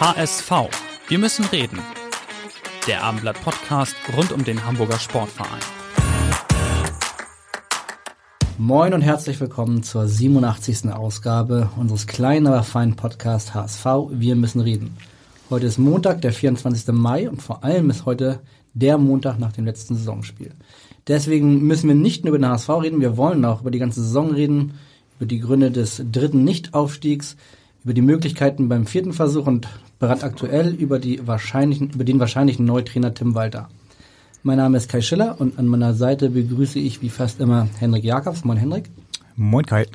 [0.00, 0.52] HSV.
[1.08, 1.80] Wir müssen reden.
[2.86, 5.58] Der Abendblatt Podcast rund um den Hamburger Sportverein.
[8.58, 10.92] Moin und herzlich willkommen zur 87.
[10.92, 13.84] Ausgabe unseres kleinen, aber feinen Podcasts HSV.
[14.12, 14.96] Wir müssen reden.
[15.50, 16.94] Heute ist Montag, der 24.
[16.94, 18.38] Mai und vor allem ist heute
[18.74, 20.52] der Montag nach dem letzten Saisonspiel.
[21.08, 24.00] Deswegen müssen wir nicht nur über den HSV reden, wir wollen auch über die ganze
[24.04, 24.74] Saison reden,
[25.18, 27.36] über die Gründe des dritten Nichtaufstiegs,
[27.82, 29.66] über die Möglichkeiten beim vierten Versuch und
[29.98, 33.68] brandaktuell über, die wahrscheinlichen, über den wahrscheinlichen Neutrainer Tim Walter.
[34.42, 38.04] Mein Name ist Kai Schiller und an meiner Seite begrüße ich wie fast immer Henrik
[38.04, 38.44] Jakobs.
[38.44, 38.88] Moin Henrik.
[39.34, 39.86] Moin Kai.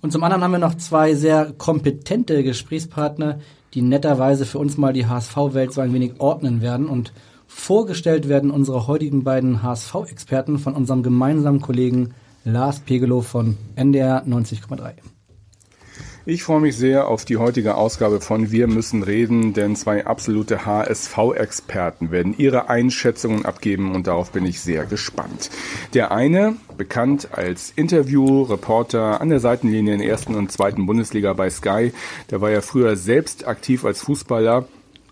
[0.00, 3.40] Und zum anderen haben wir noch zwei sehr kompetente Gesprächspartner,
[3.74, 6.88] die netterweise für uns mal die HSV-Welt so ein wenig ordnen werden.
[6.88, 7.12] Und
[7.46, 12.14] vorgestellt werden unsere heutigen beiden HSV-Experten von unserem gemeinsamen Kollegen
[12.44, 14.92] Lars Pegelow von NDR 90,3.
[16.30, 20.64] Ich freue mich sehr auf die heutige Ausgabe von Wir müssen reden, denn zwei absolute
[20.64, 25.50] HSV-Experten werden ihre Einschätzungen abgeben und darauf bin ich sehr gespannt.
[25.92, 31.50] Der eine, bekannt als Interview-Reporter an der Seitenlinie in der ersten und zweiten Bundesliga bei
[31.50, 31.92] Sky,
[32.30, 34.68] der war ja früher selbst aktiv als Fußballer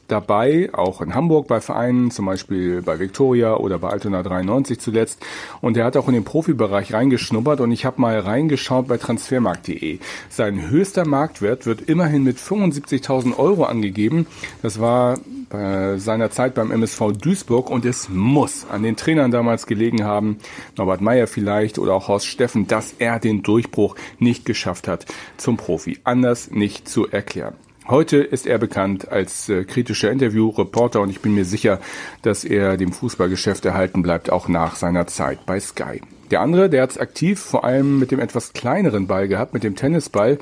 [0.08, 5.24] dabei, auch in Hamburg bei Vereinen, zum Beispiel bei Victoria oder bei Altona 93 zuletzt.
[5.60, 9.98] Und er hat auch in den Profibereich reingeschnuppert und ich habe mal reingeschaut bei transfermarkt.de.
[10.28, 14.26] Sein höchster Marktwert wird immerhin mit 75.000 Euro angegeben.
[14.62, 15.18] Das war
[15.50, 20.38] bei seiner Zeit beim MSV Duisburg und es muss an den Trainern damals gelegen haben,
[20.76, 25.56] Norbert Meyer vielleicht oder auch Horst Steffen, dass er den Durchbruch nicht geschafft hat zum
[25.56, 25.98] Profi.
[26.04, 27.54] Anders nicht zu erklären.
[27.88, 31.80] Heute ist er bekannt als äh, kritischer Interviewreporter und ich bin mir sicher,
[32.20, 36.02] dass er dem Fußballgeschäft erhalten bleibt, auch nach seiner Zeit bei Sky.
[36.30, 39.64] Der andere, der hat es aktiv vor allem mit dem etwas kleineren Ball gehabt, mit
[39.64, 40.38] dem Tennisball,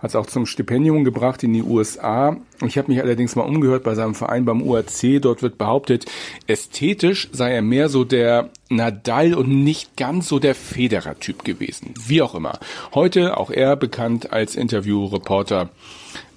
[0.00, 2.36] hat es auch zum Stipendium gebracht in die USA.
[2.66, 5.20] Ich habe mich allerdings mal umgehört bei seinem Verein beim UAC.
[5.20, 6.06] Dort wird behauptet,
[6.46, 11.94] ästhetisch sei er mehr so der Nadal und nicht ganz so der Federer-Typ gewesen.
[12.06, 12.58] Wie auch immer.
[12.94, 15.70] Heute auch er bekannt als Interviewreporter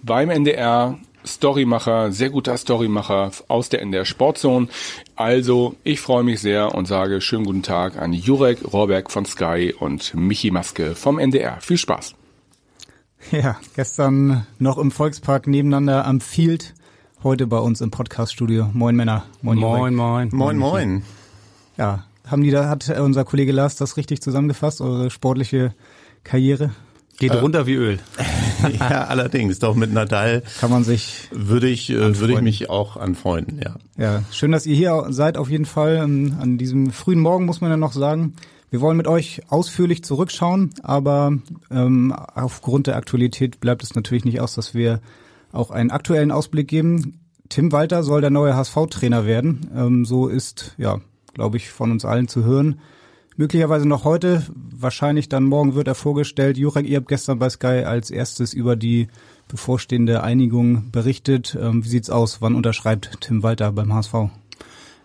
[0.01, 0.97] beim NDR.
[1.25, 4.67] Storymacher, sehr guter Storymacher aus der NDR Sportzone.
[5.15, 9.73] Also, ich freue mich sehr und sage schönen guten Tag an Jurek Rohrberg von Sky
[9.77, 11.59] und Michi Maske vom NDR.
[11.61, 12.15] Viel Spaß.
[13.31, 16.73] Ja, gestern noch im Volkspark nebeneinander am Field,
[17.23, 18.69] heute bei uns im Podcaststudio.
[18.73, 19.23] Moin Männer.
[19.41, 20.29] Moin, moin, moin.
[20.33, 21.03] Moin, moin.
[21.77, 25.73] Ja, haben die da, hat unser Kollege Lars das richtig zusammengefasst, eure sportliche
[26.23, 26.71] Karriere?
[27.19, 27.99] Geht äh, runter wie Öl.
[28.79, 29.59] ja, allerdings.
[29.59, 33.59] Doch mit Nadal kann man sich würde ich äh, würde ich mich auch anfreunden.
[33.63, 33.75] Ja.
[33.97, 35.37] Ja, schön, dass ihr hier seid.
[35.37, 38.33] Auf jeden Fall an diesem frühen Morgen muss man ja noch sagen.
[38.71, 41.37] Wir wollen mit euch ausführlich zurückschauen, aber
[41.69, 44.99] ähm, aufgrund der Aktualität bleibt es natürlich nicht aus, dass wir
[45.51, 47.19] auch einen aktuellen Ausblick geben.
[47.49, 49.69] Tim Walter soll der neue HSV-Trainer werden.
[49.75, 51.01] Ähm, so ist, ja,
[51.35, 52.79] glaube ich, von uns allen zu hören
[53.37, 56.57] möglicherweise noch heute, wahrscheinlich dann morgen wird er vorgestellt.
[56.57, 59.07] Jurek, ihr habt gestern bei Sky als erstes über die
[59.47, 61.57] bevorstehende Einigung berichtet.
[61.59, 62.41] Ähm, wie sieht's aus?
[62.41, 64.13] Wann unterschreibt Tim Walter beim HSV?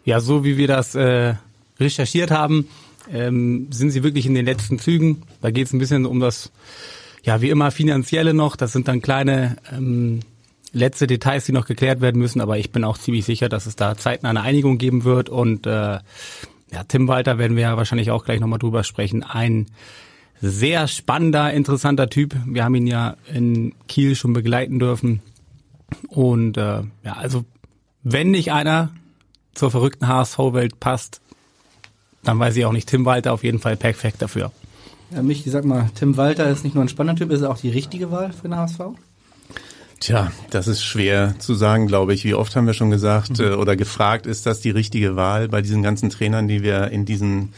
[0.05, 1.35] Ja, so wie wir das äh,
[1.79, 2.69] recherchiert haben,
[3.13, 5.23] ähm, sind sie wirklich in den letzten Zügen.
[5.41, 6.51] Da geht es ein bisschen um das,
[7.23, 8.57] ja, wie immer finanzielle noch.
[8.57, 10.21] Das sind dann kleine ähm,
[10.73, 12.41] letzte Details, die noch geklärt werden müssen.
[12.41, 15.67] Aber ich bin auch ziemlich sicher, dass es da zeitnah eine Einigung geben wird und
[15.67, 15.99] äh,
[16.73, 19.23] ja, Tim Walter werden wir ja wahrscheinlich auch gleich nochmal drüber sprechen.
[19.23, 19.67] Ein
[20.41, 22.37] sehr spannender, interessanter Typ.
[22.47, 25.21] Wir haben ihn ja in Kiel schon begleiten dürfen.
[26.09, 27.45] Und äh, ja, also
[28.03, 28.91] wenn nicht einer
[29.55, 31.21] zur verrückten HSV-Welt passt,
[32.23, 32.89] dann weiß ich auch nicht.
[32.89, 34.53] Tim Walter auf jeden Fall perfekt dafür.
[35.11, 37.59] Ja, mich, sag mal, Tim Walter ist nicht nur ein spannender Typ, ist er auch
[37.59, 38.81] die richtige Wahl für den HSV?
[40.01, 42.25] Tja, das ist schwer zu sagen, glaube ich.
[42.25, 43.45] Wie oft haben wir schon gesagt mhm.
[43.45, 47.05] äh, oder gefragt, ist das die richtige Wahl bei diesen ganzen Trainern, die wir in
[47.05, 47.53] diesen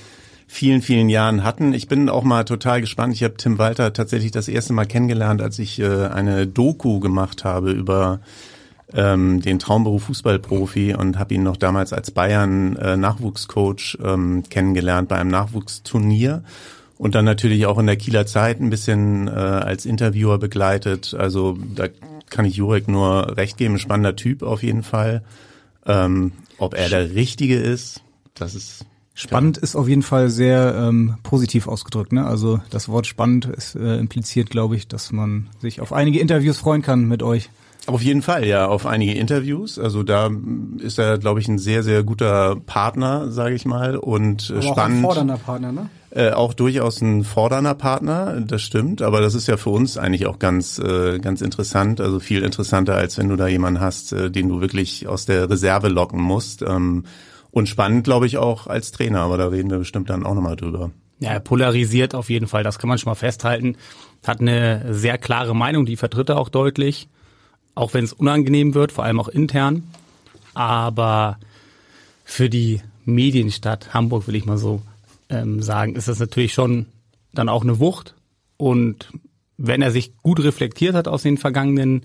[0.46, 1.72] vielen, vielen Jahren hatten.
[1.74, 3.14] Ich bin auch mal total gespannt.
[3.14, 7.44] Ich habe Tim Walter tatsächlich das erste Mal kennengelernt, als ich äh, eine Doku gemacht
[7.44, 8.20] habe über
[8.92, 15.08] ähm, den Traumberuf Fußballprofi und habe ihn noch damals als Bayern äh, Nachwuchscoach ähm, kennengelernt
[15.08, 16.42] bei einem Nachwuchsturnier.
[17.00, 21.16] Und dann natürlich auch in der Kieler Zeit ein bisschen äh, als Interviewer begleitet.
[21.18, 21.88] Also da
[22.28, 25.22] kann ich Jurek nur recht geben, spannender Typ auf jeden Fall.
[25.86, 28.02] Ähm, ob er der Richtige ist,
[28.34, 32.12] das ist Spannend ist auf jeden Fall sehr ähm, positiv ausgedrückt.
[32.12, 32.26] Ne?
[32.26, 36.58] Also das Wort spannend ist äh, impliziert, glaube ich, dass man sich auf einige Interviews
[36.58, 37.50] freuen kann mit euch.
[37.86, 39.78] Auf jeden Fall, ja, auf einige Interviews.
[39.78, 40.30] Also da
[40.78, 44.62] ist er, glaube ich, ein sehr, sehr guter Partner, sage ich mal, und äh, Aber
[44.62, 44.78] spannend.
[44.78, 45.90] Auch ein fordernder Partner, ne?
[46.12, 49.00] Äh, auch durchaus ein fordernder Partner, das stimmt.
[49.00, 52.00] Aber das ist ja für uns eigentlich auch ganz, äh, ganz interessant.
[52.00, 55.48] Also viel interessanter, als wenn du da jemanden hast, äh, den du wirklich aus der
[55.48, 56.62] Reserve locken musst.
[56.62, 57.04] Ähm,
[57.52, 59.20] und spannend, glaube ich, auch als Trainer.
[59.20, 60.90] Aber da reden wir bestimmt dann auch nochmal drüber.
[61.20, 62.64] Ja, er polarisiert auf jeden Fall.
[62.64, 63.76] Das kann man schon mal festhalten.
[64.26, 67.08] Hat eine sehr klare Meinung, die vertritt er auch deutlich.
[67.74, 69.84] Auch wenn es unangenehm wird, vor allem auch intern.
[70.54, 71.38] Aber
[72.24, 74.82] für die Medienstadt Hamburg, will ich mal so
[75.30, 76.86] ähm, sagen, ist das natürlich schon
[77.32, 78.14] dann auch eine Wucht.
[78.56, 79.10] Und
[79.56, 82.02] wenn er sich gut reflektiert hat aus den vergangenen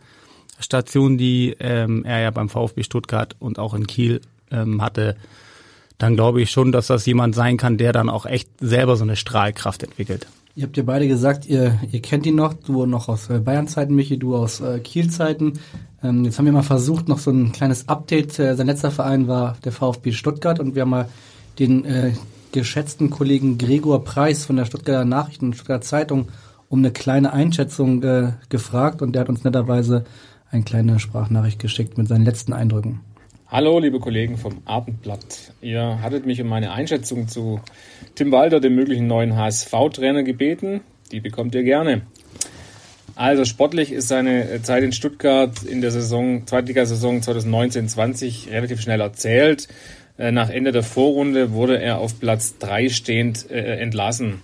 [0.60, 5.16] Stationen, die ähm, er ja beim VfB Stuttgart und auch in Kiel ähm, hatte,
[5.98, 9.04] dann glaube ich schon, dass das jemand sein kann, der dann auch echt selber so
[9.04, 10.28] eine Strahlkraft entwickelt.
[10.58, 13.94] Ihr habt ja beide gesagt, ihr, ihr kennt ihn noch, du noch aus äh, Bayern-Zeiten,
[13.94, 15.60] Michi, du aus äh, Kiel-Zeiten.
[16.02, 18.40] Ähm, jetzt haben wir mal versucht, noch so ein kleines Update.
[18.40, 21.10] Äh, sein letzter Verein war der VfB Stuttgart und wir haben mal
[21.60, 22.14] den äh,
[22.56, 26.30] geschätzten Kollegen Gregor Preis von der Stuttgarter Nachrichten und Stuttgarter Zeitung
[26.70, 30.06] um eine kleine Einschätzung äh, gefragt und der hat uns netterweise
[30.50, 33.02] eine kleine Sprachnachricht geschickt mit seinen letzten Eindrücken.
[33.50, 35.54] Hallo, liebe Kollegen vom Abendblatt.
[35.62, 37.60] Ihr hattet mich um meine Einschätzung zu
[38.16, 40.80] Tim Walter, dem möglichen neuen HSV-Trainer, gebeten.
[41.12, 42.04] Die bekommt ihr gerne.
[43.16, 49.68] Also sportlich ist seine Zeit in Stuttgart in der Saison, Zweitligasaison 2019-20 relativ schnell erzählt.
[50.18, 54.42] Äh, nach Ende der Vorrunde wurde er auf Platz 3 stehend äh, entlassen.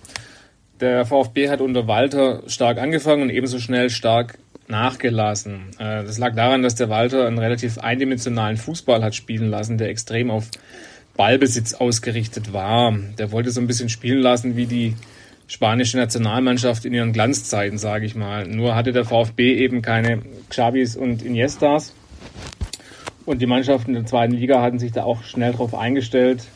[0.80, 4.38] Der VfB hat unter Walter stark angefangen und ebenso schnell stark
[4.68, 5.70] nachgelassen.
[5.78, 9.88] Äh, das lag daran, dass der Walter einen relativ eindimensionalen Fußball hat spielen lassen, der
[9.88, 10.48] extrem auf
[11.16, 12.96] Ballbesitz ausgerichtet war.
[13.18, 14.96] Der wollte so ein bisschen spielen lassen wie die
[15.46, 18.46] spanische Nationalmannschaft in ihren Glanzzeiten, sage ich mal.
[18.46, 21.92] Nur hatte der VfB eben keine Xabis und Iniestas.
[23.24, 26.48] Und die Mannschaften der zweiten Liga hatten sich da auch schnell drauf eingestellt,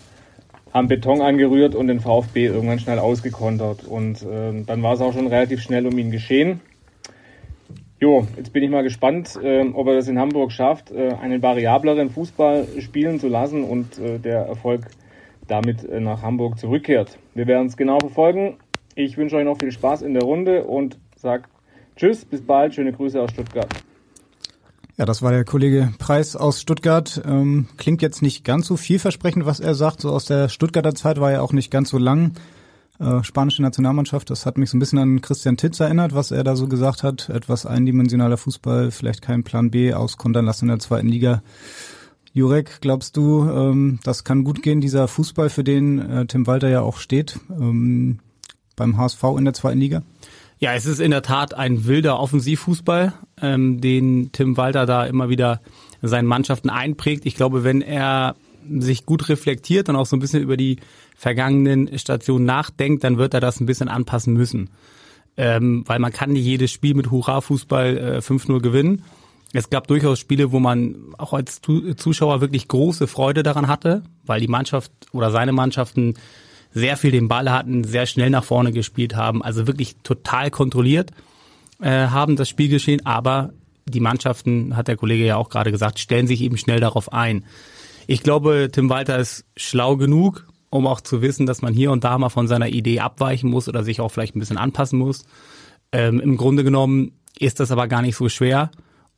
[0.73, 3.85] haben Beton angerührt und den VfB irgendwann schnell ausgekontert.
[3.85, 6.61] Und äh, dann war es auch schon relativ schnell um ihn geschehen.
[7.99, 11.41] Jo, jetzt bin ich mal gespannt, äh, ob er das in Hamburg schafft, äh, einen
[11.41, 14.83] variableren Fußball spielen zu lassen und äh, der Erfolg
[15.47, 17.19] damit äh, nach Hamburg zurückkehrt.
[17.35, 18.59] Wir werden es genau verfolgen.
[18.97, 21.45] Ich wünsche euch noch viel Spaß in der Runde und sage
[21.97, 23.69] Tschüss, bis bald, schöne Grüße aus Stuttgart.
[24.99, 27.21] Ja, das war der Kollege Preis aus Stuttgart.
[27.27, 30.01] Ähm, klingt jetzt nicht ganz so vielversprechend, was er sagt.
[30.01, 32.33] So aus der Stuttgarter Zeit war er auch nicht ganz so lang
[32.99, 34.31] äh, spanische Nationalmannschaft.
[34.31, 37.03] Das hat mich so ein bisschen an Christian Titz erinnert, was er da so gesagt
[37.03, 37.29] hat.
[37.29, 41.43] Etwas eindimensionaler Fußball, vielleicht kein Plan B, auskontern lassen in der zweiten Liga.
[42.33, 46.69] Jurek, glaubst du, ähm, das kann gut gehen, dieser Fußball, für den äh, Tim Walter
[46.69, 48.21] ja auch steht, ähm,
[48.77, 50.03] beim HSV in der zweiten Liga?
[50.59, 53.13] Ja, es ist in der Tat ein wilder Offensivfußball,
[53.43, 55.61] ähm, den Tim Walter da immer wieder
[56.03, 57.27] seinen Mannschaften einprägt.
[57.27, 58.37] Ich glaube, wenn er
[58.69, 60.79] sich gut reflektiert und auch so ein bisschen über die
[61.17, 64.71] vergangenen Stationen nachdenkt, dann wird er das ein bisschen anpassen müssen.
[65.37, 69.05] Ähm, weil man kann nicht jedes Spiel mit Hurra-Fußball äh, 5-0 gewinnen.
[69.53, 74.41] Es gab durchaus Spiele, wo man auch als Zuschauer wirklich große Freude daran hatte, weil
[74.41, 76.15] die Mannschaft oder seine Mannschaften
[76.73, 81.13] sehr viel den Ball hatten, sehr schnell nach vorne gespielt haben, also wirklich total kontrolliert
[81.81, 83.53] äh, haben das Spielgeschehen, aber
[83.89, 87.45] die Mannschaften, hat der Kollege ja auch gerade gesagt, stellen sich eben schnell darauf ein.
[88.07, 92.05] Ich glaube, Tim Walter ist schlau genug, um auch zu wissen, dass man hier und
[92.05, 95.25] da mal von seiner Idee abweichen muss oder sich auch vielleicht ein bisschen anpassen muss.
[95.93, 98.71] Ähm, Im Grunde genommen ist das aber gar nicht so schwer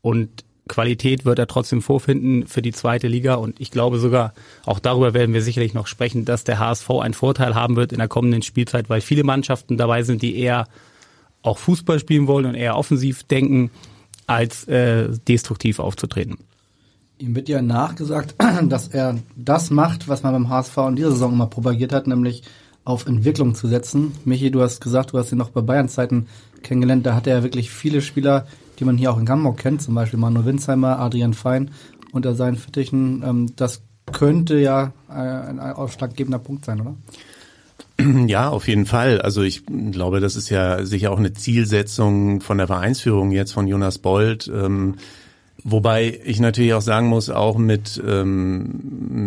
[0.02, 4.34] und Qualität wird er trotzdem vorfinden für die zweite Liga und ich glaube sogar,
[4.66, 7.98] auch darüber werden wir sicherlich noch sprechen, dass der HSV einen Vorteil haben wird in
[7.98, 10.66] der kommenden Spielzeit, weil viele Mannschaften dabei sind, die eher
[11.48, 13.70] auch Fußball spielen wollen und eher offensiv denken,
[14.26, 16.38] als äh, destruktiv aufzutreten.
[17.18, 18.36] Ihm wird ja nachgesagt,
[18.68, 22.42] dass er das macht, was man beim HSV in dieser Saison immer propagiert hat, nämlich
[22.84, 24.12] auf Entwicklung zu setzen.
[24.24, 26.28] Michi, du hast gesagt, du hast ihn noch bei Bayern-Zeiten
[26.62, 27.04] kennengelernt.
[27.04, 28.46] Da hat er wirklich viele Spieler,
[28.78, 31.70] die man hier auch in Hamburg kennt, zum Beispiel Manuel Winsheimer, Adrian Fein
[32.12, 33.22] unter seinen Fittichen.
[33.24, 36.94] Ähm, das könnte ja ein ausschlaggebender Punkt sein, oder?
[38.28, 39.20] Ja, auf jeden Fall.
[39.20, 43.66] Also ich glaube, das ist ja sicher auch eine Zielsetzung von der Vereinsführung jetzt von
[43.66, 44.48] Jonas Bold.
[44.54, 44.94] Ähm,
[45.64, 48.80] Wobei ich natürlich auch sagen muss, auch mit, ähm,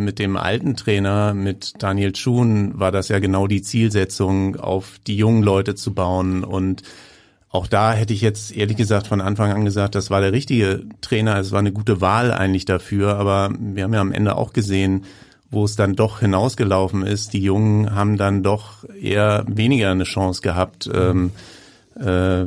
[0.06, 5.18] mit dem alten Trainer, mit Daniel Schuhn, war das ja genau die Zielsetzung, auf die
[5.18, 6.46] jungen Leute zu bauen.
[6.46, 6.84] Und
[7.50, 10.86] auch da hätte ich jetzt ehrlich gesagt von Anfang an gesagt, das war der richtige
[11.02, 13.18] Trainer, es war eine gute Wahl eigentlich dafür.
[13.18, 15.04] Aber wir haben ja am Ende auch gesehen,
[15.52, 17.34] wo es dann doch hinausgelaufen ist.
[17.34, 20.90] Die Jungen haben dann doch eher weniger eine Chance gehabt.
[20.92, 21.32] Ähm,
[21.96, 22.46] äh,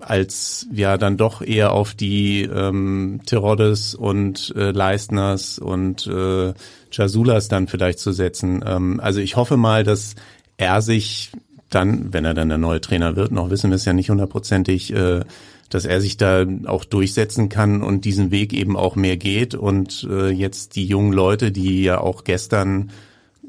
[0.00, 6.54] als ja dann doch eher auf die ähm, Teroddes und äh, Leistners und äh,
[6.90, 8.64] Jasulas dann vielleicht zu setzen.
[8.66, 10.14] Ähm, also ich hoffe mal, dass
[10.56, 11.32] er sich
[11.68, 14.92] dann, wenn er dann der neue Trainer wird, noch wissen wir es ja nicht hundertprozentig,
[14.92, 15.20] äh,
[15.70, 20.06] dass er sich da auch durchsetzen kann und diesen Weg eben auch mehr geht und
[20.10, 22.90] äh, jetzt die jungen Leute, die ja auch gestern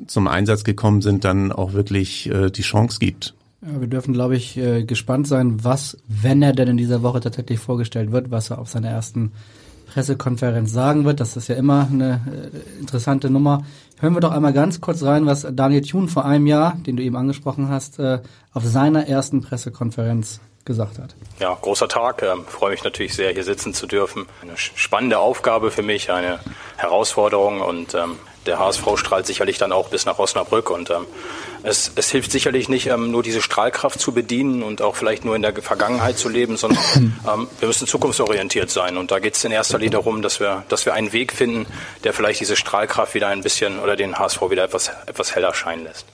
[0.07, 3.33] zum Einsatz gekommen sind, dann auch wirklich äh, die Chance gibt.
[3.61, 7.19] Ja, wir dürfen, glaube ich, äh, gespannt sein, was, wenn er denn in dieser Woche
[7.19, 9.31] tatsächlich vorgestellt wird, was er auf seiner ersten
[9.85, 11.19] Pressekonferenz sagen wird.
[11.19, 13.63] Das ist ja immer eine äh, interessante Nummer.
[13.99, 17.03] Hören wir doch einmal ganz kurz rein, was Daniel Thun vor einem Jahr, den du
[17.03, 18.19] eben angesprochen hast, äh,
[18.53, 21.15] auf seiner ersten Pressekonferenz gesagt hat.
[21.39, 22.21] Ja, großer Tag.
[22.21, 24.27] Ähm, freue mich natürlich sehr, hier sitzen zu dürfen.
[24.41, 26.39] Eine spannende Aufgabe für mich, eine
[26.77, 31.05] Herausforderung und ähm, der HSV strahlt sicherlich dann auch bis nach Osnabrück und ähm,
[31.63, 35.35] es, es hilft sicherlich nicht, ähm, nur diese Strahlkraft zu bedienen und auch vielleicht nur
[35.35, 39.43] in der Vergangenheit zu leben, sondern ähm, wir müssen zukunftsorientiert sein und da geht es
[39.43, 41.67] in erster Linie darum, dass wir, dass wir einen Weg finden,
[42.03, 45.83] der vielleicht diese Strahlkraft wieder ein bisschen oder den HSV wieder etwas, etwas heller scheinen
[45.83, 46.05] lässt.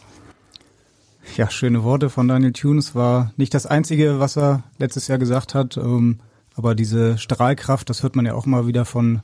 [1.35, 2.79] Ja, schöne Worte von Daniel Thune.
[2.79, 6.19] Es war nicht das Einzige, was er letztes Jahr gesagt hat, ähm,
[6.55, 9.21] aber diese Strahlkraft, das hört man ja auch mal wieder von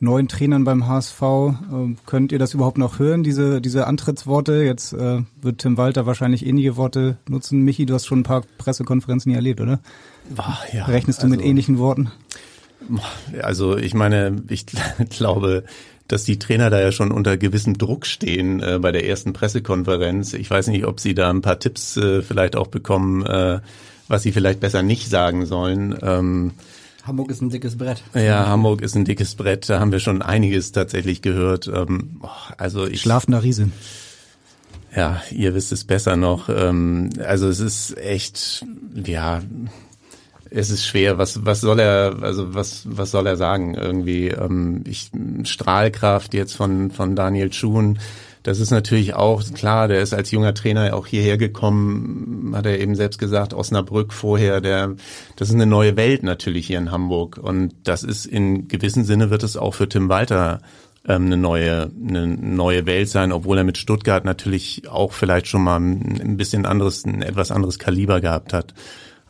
[0.00, 1.22] neuen Trainern beim HSV.
[1.22, 4.62] Äh, könnt ihr das überhaupt noch hören, diese, diese Antrittsworte?
[4.62, 7.62] Jetzt äh, wird Tim Walter wahrscheinlich ähnliche Worte nutzen.
[7.62, 9.80] Michi, du hast schon ein paar Pressekonferenzen hier erlebt, oder?
[10.36, 12.10] Ach, ja, Rechnest du also, mit ähnlichen Worten?
[13.40, 14.66] Also ich meine, ich
[15.10, 15.64] glaube,
[16.08, 20.34] dass die Trainer da ja schon unter gewissem Druck stehen äh, bei der ersten Pressekonferenz.
[20.34, 23.60] Ich weiß nicht, ob sie da ein paar Tipps äh, vielleicht auch bekommen, äh,
[24.08, 25.96] was sie vielleicht besser nicht sagen sollen.
[26.02, 26.52] Ähm,
[27.04, 28.02] Hamburg ist ein dickes Brett.
[28.14, 29.68] Ja, Hamburg ist ein dickes Brett.
[29.68, 31.66] Da haben wir schon einiges tatsächlich gehört.
[31.66, 32.20] Ähm,
[32.58, 33.70] also ich, Schlafender Riese.
[34.94, 36.48] Ja, ihr wisst es besser noch.
[36.48, 39.42] Ähm, also es ist echt, ja,
[40.54, 41.18] es ist schwer.
[41.18, 44.28] Was was soll er also was was soll er sagen irgendwie?
[44.28, 45.10] Ähm, ich
[45.44, 47.98] Strahlkraft jetzt von von Daniel Schuhn
[48.42, 52.80] das ist natürlich auch klar, der ist als junger Trainer auch hierher gekommen, hat er
[52.80, 54.96] eben selbst gesagt, Osnabrück vorher, der,
[55.36, 57.38] das ist eine neue Welt natürlich hier in Hamburg.
[57.38, 60.60] Und das ist in gewissem Sinne wird es auch für Tim Walter
[61.06, 65.62] ähm, eine neue, eine neue Welt sein, obwohl er mit Stuttgart natürlich auch vielleicht schon
[65.62, 68.74] mal ein bisschen anderes, ein etwas anderes Kaliber gehabt hat.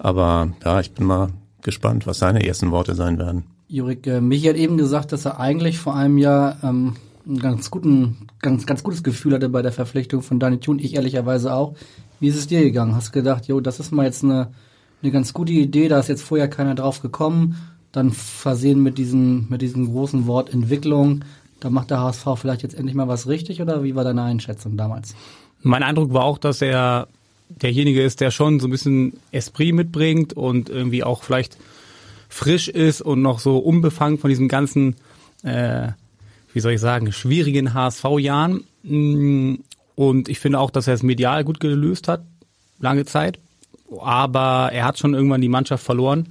[0.03, 1.29] Aber ja, ich bin mal
[1.63, 3.45] gespannt, was seine ersten Worte sein werden.
[3.69, 7.71] Jurik, äh, Michi hat eben gesagt, dass er eigentlich vor einem Jahr ähm, ein ganz
[7.71, 11.77] guten, ganz, ganz gutes Gefühl hatte bei der Verpflichtung von Dani Thun, ich ehrlicherweise auch.
[12.19, 12.97] Wie ist es dir gegangen?
[12.97, 14.49] Hast du gedacht, jo, das ist mal jetzt eine,
[15.05, 17.57] eine ganz gute Idee, da ist jetzt vorher keiner drauf gekommen,
[17.93, 21.25] dann versehen mit diesem, mit diesem großen Wort Entwicklung,
[21.61, 24.77] da macht der HSV vielleicht jetzt endlich mal was richtig oder wie war deine Einschätzung
[24.77, 25.15] damals?
[25.61, 27.07] Mein Eindruck war auch, dass er
[27.61, 31.59] derjenige ist, der schon so ein bisschen Esprit mitbringt und irgendwie auch vielleicht
[32.29, 34.97] frisch ist und noch so unbefangen von diesem ganzen
[35.43, 35.89] äh,
[36.53, 38.65] wie soll ich sagen, schwierigen HSV-Jahren.
[38.83, 39.55] Mm,
[39.95, 42.25] und ich finde auch, dass er es medial gut gelöst hat,
[42.79, 43.39] lange Zeit.
[44.01, 46.29] Aber er hat schon irgendwann die Mannschaft verloren.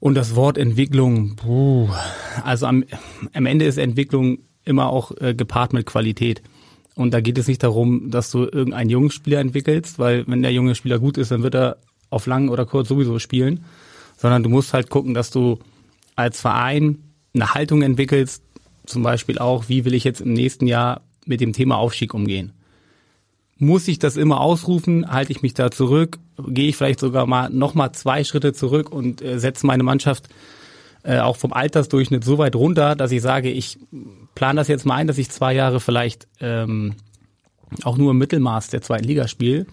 [0.00, 1.88] Und das Wort Entwicklung, puh,
[2.44, 2.84] also am,
[3.32, 6.42] am Ende ist Entwicklung immer auch äh, gepaart mit Qualität.
[6.96, 10.52] Und da geht es nicht darum, dass du irgendeinen jungen Spieler entwickelst, weil wenn der
[10.52, 11.76] junge Spieler gut ist, dann wird er
[12.08, 13.64] auf lang oder kurz sowieso spielen,
[14.16, 15.58] sondern du musst halt gucken, dass du
[16.16, 16.98] als Verein
[17.34, 18.42] eine Haltung entwickelst,
[18.86, 22.52] zum Beispiel auch, wie will ich jetzt im nächsten Jahr mit dem Thema Aufstieg umgehen?
[23.58, 25.10] Muss ich das immer ausrufen?
[25.10, 26.18] Halte ich mich da zurück?
[26.48, 30.28] Gehe ich vielleicht sogar mal noch mal zwei Schritte zurück und äh, setze meine Mannschaft
[31.02, 33.78] äh, auch vom Altersdurchschnitt so weit runter, dass ich sage, ich
[34.36, 36.94] plane das jetzt mal ein, dass ich zwei Jahre vielleicht ähm,
[37.82, 39.66] auch nur im Mittelmaß der zweiten Liga spiele,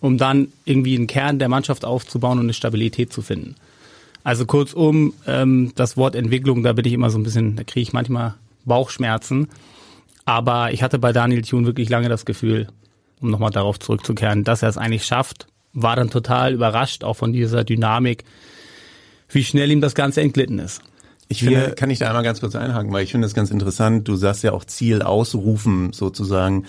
[0.00, 3.56] um dann irgendwie einen Kern der Mannschaft aufzubauen und eine Stabilität zu finden.
[4.22, 7.82] Also kurzum, ähm, das Wort Entwicklung, da bin ich immer so ein bisschen, da kriege
[7.82, 8.34] ich manchmal
[8.64, 9.48] Bauchschmerzen.
[10.24, 12.68] Aber ich hatte bei Daniel Thune wirklich lange das Gefühl,
[13.20, 17.32] um nochmal darauf zurückzukehren, dass er es eigentlich schafft, war dann total überrascht auch von
[17.32, 18.24] dieser Dynamik,
[19.28, 20.82] wie schnell ihm das Ganze entglitten ist.
[21.28, 24.06] Ich finde, kann ich da einmal ganz kurz einhaken, weil ich finde das ganz interessant.
[24.06, 26.66] Du sagst ja auch Ziel ausrufen sozusagen.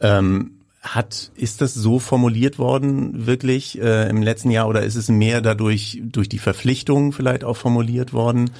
[0.00, 5.08] Ähm, hat, ist das so formuliert worden wirklich äh, im letzten Jahr oder ist es
[5.08, 8.50] mehr dadurch durch die Verpflichtung vielleicht auch formuliert worden?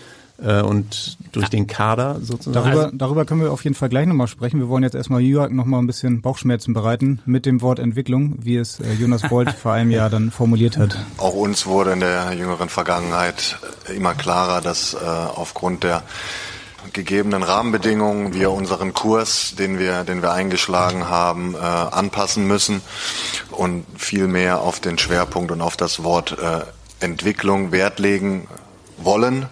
[0.43, 2.67] Äh, und durch den Kader sozusagen.
[2.67, 4.61] Darüber, darüber können wir auf jeden Fall gleich nochmal sprechen.
[4.61, 8.57] Wir wollen jetzt erstmal Jörg nochmal ein bisschen Bauchschmerzen bereiten mit dem Wort Entwicklung, wie
[8.57, 10.97] es äh, Jonas Bolt vor einem Jahr dann formuliert hat.
[11.19, 13.59] Auch uns wurde in der jüngeren Vergangenheit
[13.95, 16.03] immer klarer, dass äh, aufgrund der
[16.93, 22.83] gegebenen Rahmenbedingungen wir unseren Kurs, den wir, den wir eingeschlagen haben, äh, anpassen müssen
[23.51, 26.61] und viel mehr auf den Schwerpunkt und auf das Wort äh,
[27.05, 28.49] Entwicklung Wert legen
[28.99, 29.47] wollen.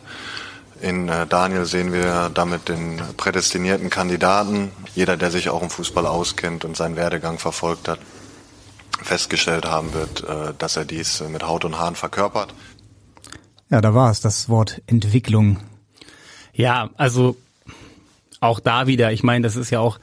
[0.80, 4.70] In äh, Daniel sehen wir damit den prädestinierten Kandidaten.
[4.94, 7.98] Jeder, der sich auch im Fußball auskennt und seinen Werdegang verfolgt hat,
[9.02, 12.54] festgestellt haben wird, äh, dass er dies mit Haut und Haaren verkörpert.
[13.68, 15.58] Ja, da war es, das Wort Entwicklung.
[16.54, 17.36] Ja, also
[18.40, 19.98] auch da wieder, ich meine, das ist ja auch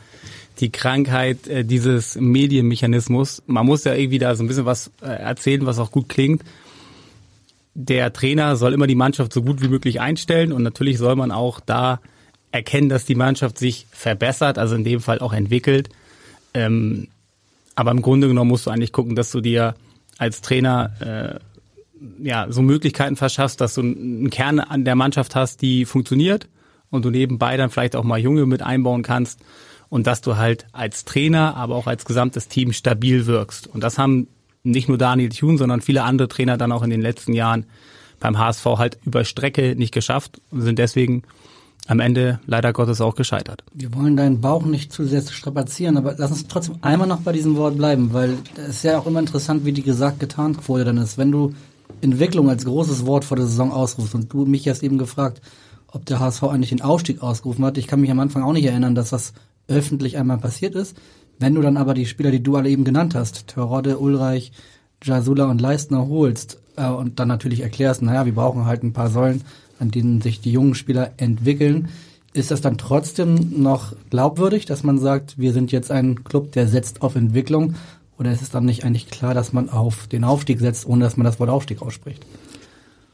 [0.60, 3.42] die Krankheit äh, dieses Medienmechanismus.
[3.48, 6.44] Man muss ja irgendwie da so ein bisschen was äh, erzählen, was auch gut klingt
[7.80, 11.32] der Trainer soll immer die Mannschaft so gut wie möglich einstellen und natürlich soll man
[11.32, 12.00] auch da
[12.52, 15.90] erkennen, dass die Mannschaft sich verbessert, also in dem Fall auch entwickelt.
[16.56, 17.08] Ähm,
[17.76, 19.76] aber im Grunde genommen musst du eigentlich gucken, dass du dir
[20.18, 21.40] als Trainer
[22.20, 26.48] äh, ja so Möglichkeiten verschaffst, dass du einen Kern an der Mannschaft hast, die funktioniert
[26.90, 29.40] und du nebenbei dann vielleicht auch mal Junge mit einbauen kannst
[29.90, 33.68] und dass du halt als Trainer, aber auch als gesamtes Team stabil wirkst.
[33.68, 34.30] Und das haben
[34.72, 37.66] nicht nur Daniel Thun, sondern viele andere Trainer dann auch in den letzten Jahren
[38.20, 41.24] beim HSV halt über Strecke nicht geschafft und sind deswegen
[41.88, 43.64] am Ende leider Gottes auch gescheitert.
[43.74, 47.32] Wir wollen deinen Bauch nicht zu sehr strapazieren, aber lass uns trotzdem einmal noch bei
[47.32, 50.84] diesem Wort bleiben, weil es ist ja auch immer interessant, wie die gesagt getan Quote
[50.84, 51.18] dann ist.
[51.18, 51.54] Wenn du
[52.02, 55.42] Entwicklung als großes Wort vor der Saison ausrufst und du mich hast eben gefragt,
[55.88, 57.78] ob der HSV eigentlich den Aufstieg ausgerufen hat.
[57.78, 59.34] Ich kann mich am Anfang auch nicht erinnern, dass das
[59.68, 60.98] öffentlich einmal passiert ist.
[61.40, 64.52] Wenn du dann aber die Spieler, die du alle eben genannt hast, Terodde, Ulreich,
[65.04, 69.10] Jasula und Leistner holst äh, und dann natürlich erklärst, naja, wir brauchen halt ein paar
[69.10, 69.42] Säulen,
[69.80, 71.90] an denen sich die jungen Spieler entwickeln,
[72.34, 76.68] ist das dann trotzdem noch glaubwürdig, dass man sagt, wir sind jetzt ein Club, der
[76.68, 77.76] setzt auf Entwicklung?
[78.20, 81.18] Oder ist es dann nicht eigentlich klar, dass man auf den Aufstieg setzt, ohne dass
[81.18, 82.26] man das Wort Aufstieg ausspricht?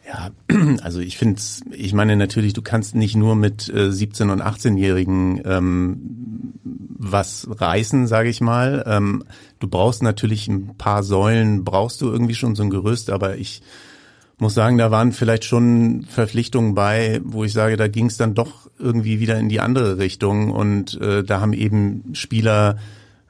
[0.06, 0.32] Ja,
[0.82, 1.42] also ich finde,
[1.72, 8.08] ich meine natürlich, du kannst nicht nur mit äh, 17- und 18-Jährigen ähm, was reißen,
[8.08, 8.84] sage ich mal.
[8.86, 9.24] Ähm,
[9.60, 13.62] du brauchst natürlich ein paar Säulen, brauchst du irgendwie schon so ein Gerüst, aber ich
[14.38, 18.34] muss sagen, da waren vielleicht schon Verpflichtungen bei, wo ich sage, da ging es dann
[18.34, 22.78] doch irgendwie wieder in die andere Richtung und äh, da haben eben Spieler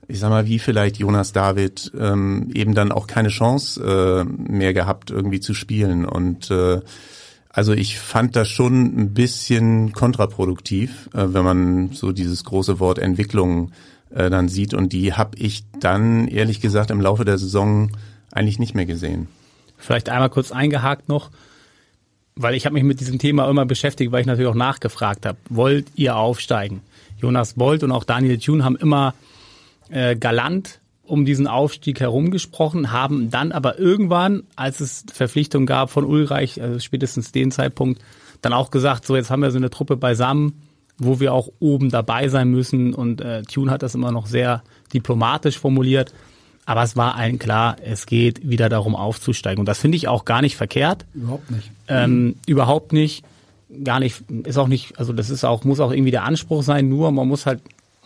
[0.08, 4.74] ich sag mal, wie vielleicht Jonas David ähm, eben dann auch keine Chance äh, mehr
[4.74, 6.06] gehabt, irgendwie zu spielen.
[6.06, 6.82] Und äh,
[7.50, 13.00] also ich fand das schon ein bisschen kontraproduktiv, äh, wenn man so dieses große Wort
[13.00, 13.72] Entwicklung
[14.10, 14.74] äh, dann sieht.
[14.74, 17.92] Und die habe ich dann ehrlich gesagt im Laufe der Saison
[18.32, 19.28] eigentlich nicht mehr gesehen.
[19.78, 21.30] Vielleicht einmal kurz eingehakt noch,
[22.36, 25.38] weil ich habe mich mit diesem Thema immer beschäftigt, weil ich natürlich auch nachgefragt habe.
[25.50, 26.82] Wollt ihr aufsteigen?
[27.22, 29.14] Jonas Bolt und auch Daniel Thune haben immer
[29.90, 36.06] äh, galant um diesen Aufstieg herumgesprochen, haben dann aber irgendwann, als es Verpflichtungen gab von
[36.06, 38.02] Ulreich, also spätestens den Zeitpunkt,
[38.42, 40.62] dann auch gesagt, so jetzt haben wir so eine Truppe beisammen,
[40.98, 42.94] wo wir auch oben dabei sein müssen.
[42.94, 46.14] Und äh, Tune hat das immer noch sehr diplomatisch formuliert.
[46.66, 49.60] Aber es war allen klar, es geht wieder darum aufzusteigen.
[49.60, 51.06] Und das finde ich auch gar nicht verkehrt.
[51.14, 51.72] Überhaupt nicht.
[51.90, 52.36] Ähm, mhm.
[52.48, 53.26] Überhaupt nicht.
[53.84, 56.90] Gar nicht, ist auch nicht, also das ist auch, muss auch irgendwie der Anspruch sein,
[56.90, 57.60] nur man muss halt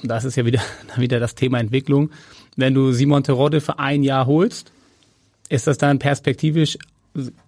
[0.04, 0.62] das ist ja wieder,
[0.98, 2.12] wieder das Thema Entwicklung,
[2.56, 4.72] wenn du Simon Terodde für ein Jahr holst,
[5.50, 6.78] ist das dann perspektivisch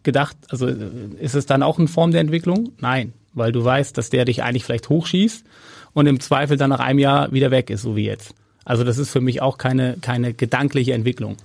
[0.04, 2.72] gedacht, also ist es dann auch eine Form der Entwicklung?
[2.80, 5.46] Nein, weil du weißt, dass der dich eigentlich vielleicht hochschießt
[5.94, 8.34] und im Zweifel dann nach einem Jahr wieder weg ist, so wie jetzt.
[8.66, 11.38] Also das ist für mich auch keine, keine gedankliche Entwicklung.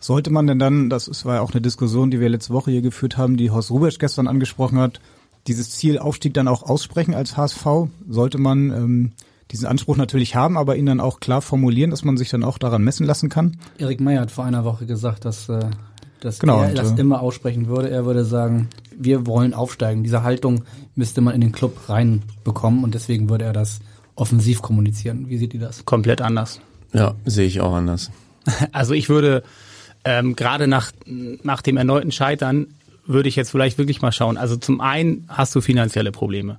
[0.00, 2.82] Sollte man denn dann, das war ja auch eine Diskussion, die wir letzte Woche hier
[2.82, 5.00] geführt haben, die Horst Rubesch gestern angesprochen hat,
[5.46, 7.66] dieses Ziel Aufstieg dann auch aussprechen als HSV?
[8.08, 9.12] Sollte man ähm,
[9.52, 12.58] diesen Anspruch natürlich haben, aber ihn dann auch klar formulieren, dass man sich dann auch
[12.58, 13.56] daran messen lassen kann.
[13.78, 15.60] Erik Meyer hat vor einer Woche gesagt, dass, äh,
[16.20, 17.90] dass genau, er und, das äh, immer aussprechen würde.
[17.90, 20.02] Er würde sagen, wir wollen aufsteigen.
[20.02, 23.80] Diese Haltung müsste man in den Club reinbekommen und deswegen würde er das
[24.14, 25.28] offensiv kommunizieren.
[25.28, 25.84] Wie seht ihr das?
[25.84, 26.60] Komplett anders.
[26.92, 28.10] Ja, sehe ich auch anders.
[28.72, 29.44] Also ich würde
[30.04, 32.66] ähm, gerade nach, nach dem erneuten Scheitern
[33.06, 34.36] würde ich jetzt vielleicht wirklich mal schauen.
[34.36, 36.58] Also zum einen hast du finanzielle Probleme.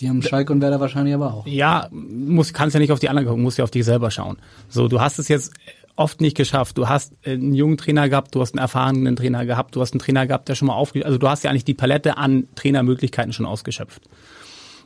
[0.00, 1.46] Die haben Schalke und Werder wahrscheinlich aber auch.
[1.46, 4.36] Ja, muss, kannst ja nicht auf die anderen gucken, musst ja auf dich selber schauen.
[4.68, 5.52] So, du hast es jetzt
[5.96, 6.78] oft nicht geschafft.
[6.78, 10.00] Du hast einen jungen Trainer gehabt, du hast einen erfahrenen Trainer gehabt, du hast einen
[10.00, 11.04] Trainer gehabt, der schon mal aufge...
[11.04, 14.02] Also du hast ja eigentlich die Palette an Trainermöglichkeiten schon ausgeschöpft.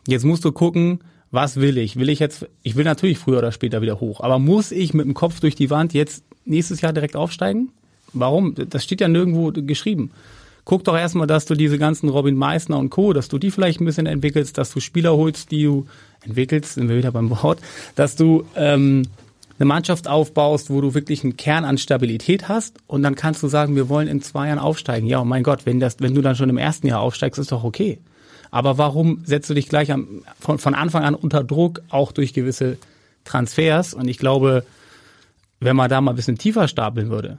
[0.08, 1.96] Jetzt musst du gucken, was will ich?
[1.96, 2.48] Will ich jetzt...
[2.62, 5.54] Ich will natürlich früher oder später wieder hoch, aber muss ich mit dem Kopf durch
[5.54, 7.70] die Wand jetzt nächstes Jahr direkt aufsteigen?
[8.14, 8.54] Warum?
[8.54, 10.10] Das steht ja nirgendwo geschrieben.
[10.64, 13.80] Guck doch erstmal, dass du diese ganzen Robin Meissner und Co., dass du die vielleicht
[13.80, 15.86] ein bisschen entwickelst, dass du Spieler holst, die du
[16.22, 17.60] entwickelst, sind wir wieder beim Wort,
[17.94, 19.02] dass du ähm,
[19.58, 23.48] eine Mannschaft aufbaust, wo du wirklich einen Kern an Stabilität hast und dann kannst du
[23.48, 25.06] sagen, wir wollen in zwei Jahren aufsteigen.
[25.06, 27.52] Ja, oh mein Gott, wenn das, wenn du dann schon im ersten Jahr aufsteigst, ist
[27.52, 27.98] doch okay.
[28.50, 32.34] Aber warum setzt du dich gleich am, von, von Anfang an unter Druck, auch durch
[32.34, 32.76] gewisse
[33.24, 33.94] Transfers?
[33.94, 34.64] Und ich glaube,
[35.58, 37.38] wenn man da mal ein bisschen tiefer stapeln würde,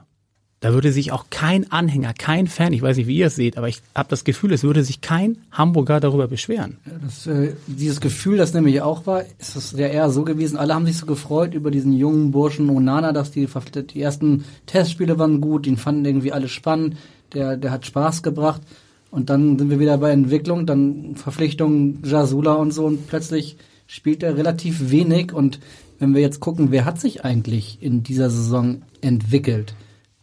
[0.64, 3.58] da würde sich auch kein Anhänger, kein Fan, ich weiß nicht, wie ihr es seht,
[3.58, 6.78] aber ich habe das Gefühl, es würde sich kein Hamburger darüber beschweren.
[7.02, 10.74] Das, äh, dieses Gefühl, das nämlich auch war, ist es ja eher so gewesen, alle
[10.74, 13.46] haben sich so gefreut über diesen jungen Burschen Onana, dass die,
[13.92, 16.96] die ersten Testspiele waren gut, den fanden irgendwie alle spannend,
[17.34, 18.62] der, der hat Spaß gebracht.
[19.10, 24.22] Und dann sind wir wieder bei Entwicklung, dann Verpflichtung Jasula und so und plötzlich spielt
[24.22, 25.60] er relativ wenig und
[25.98, 29.74] wenn wir jetzt gucken, wer hat sich eigentlich in dieser Saison entwickelt?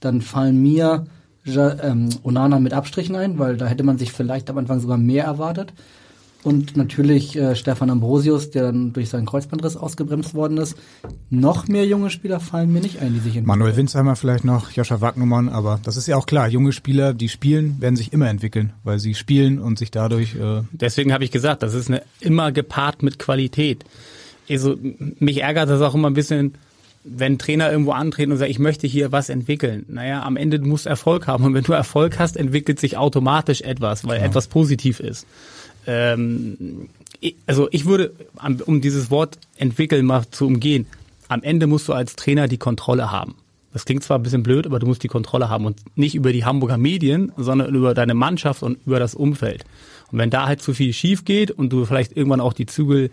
[0.02, 1.06] Dann fallen mir
[1.44, 4.98] ja, ähm, Onana mit Abstrichen ein, weil da hätte man sich vielleicht am Anfang sogar
[4.98, 5.74] mehr erwartet.
[6.44, 10.76] Und natürlich äh, Stefan Ambrosius, der dann durch seinen Kreuzbandriss ausgebremst worden ist.
[11.30, 13.46] Noch mehr junge Spieler fallen mir nicht ein, die sich entwickeln.
[13.46, 17.30] Manuel Winsheimer vielleicht noch, Joscha Wagnumann, aber das ist ja auch klar, junge Spieler, die
[17.30, 20.36] spielen, werden sich immer entwickeln, weil sie spielen und sich dadurch...
[20.36, 23.86] Äh Deswegen habe ich gesagt, das ist eine, immer gepaart mit Qualität.
[24.50, 24.78] Also
[25.20, 26.56] mich ärgert das auch immer ein bisschen
[27.04, 30.86] wenn Trainer irgendwo antreten und sagen, ich möchte hier was entwickeln, naja, am Ende musst
[30.86, 31.44] du Erfolg haben.
[31.44, 34.26] Und wenn du Erfolg hast, entwickelt sich automatisch etwas, weil ja.
[34.26, 35.26] etwas positiv ist.
[35.88, 36.90] Ähm,
[37.48, 38.12] also ich würde,
[38.66, 40.86] um dieses Wort entwickeln mal zu umgehen,
[41.28, 43.36] am Ende musst du als Trainer die Kontrolle haben.
[43.74, 46.34] Das klingt zwar ein bisschen blöd, aber du musst die Kontrolle haben und nicht über
[46.34, 49.64] die Hamburger Medien, sondern über deine Mannschaft und über das Umfeld.
[50.12, 53.12] Und wenn da halt zu viel schief geht und du vielleicht irgendwann auch die Zügel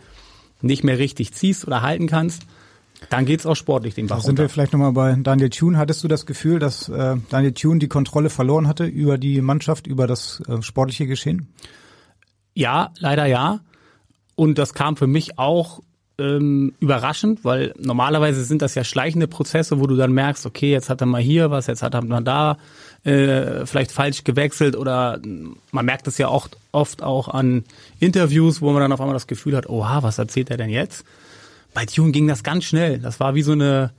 [0.61, 2.42] nicht mehr richtig ziehst oder halten kannst,
[3.11, 5.78] dann geht's auch sportlich den Bach da Sind wir vielleicht nochmal bei Daniel Thune.
[5.78, 9.87] Hattest du das Gefühl, dass äh, Daniel Thune die Kontrolle verloren hatte über die Mannschaft,
[9.87, 11.48] über das äh, sportliche Geschehen?
[12.54, 13.61] Ja, leider ja.
[14.34, 15.80] Und das kam für mich auch
[16.18, 20.90] ähm, überraschend, weil normalerweise sind das ja schleichende Prozesse, wo du dann merkst, okay, jetzt
[20.90, 22.58] hat er mal hier was, jetzt hat er mal da
[23.04, 25.20] äh, vielleicht falsch gewechselt oder
[25.70, 27.64] man merkt es ja oft, oft auch an
[28.00, 31.04] Interviews, wo man dann auf einmal das Gefühl hat, oha, was erzählt er denn jetzt?
[31.79, 32.99] Bei Tune ging das ganz schnell.
[32.99, 33.93] Das war wie so eine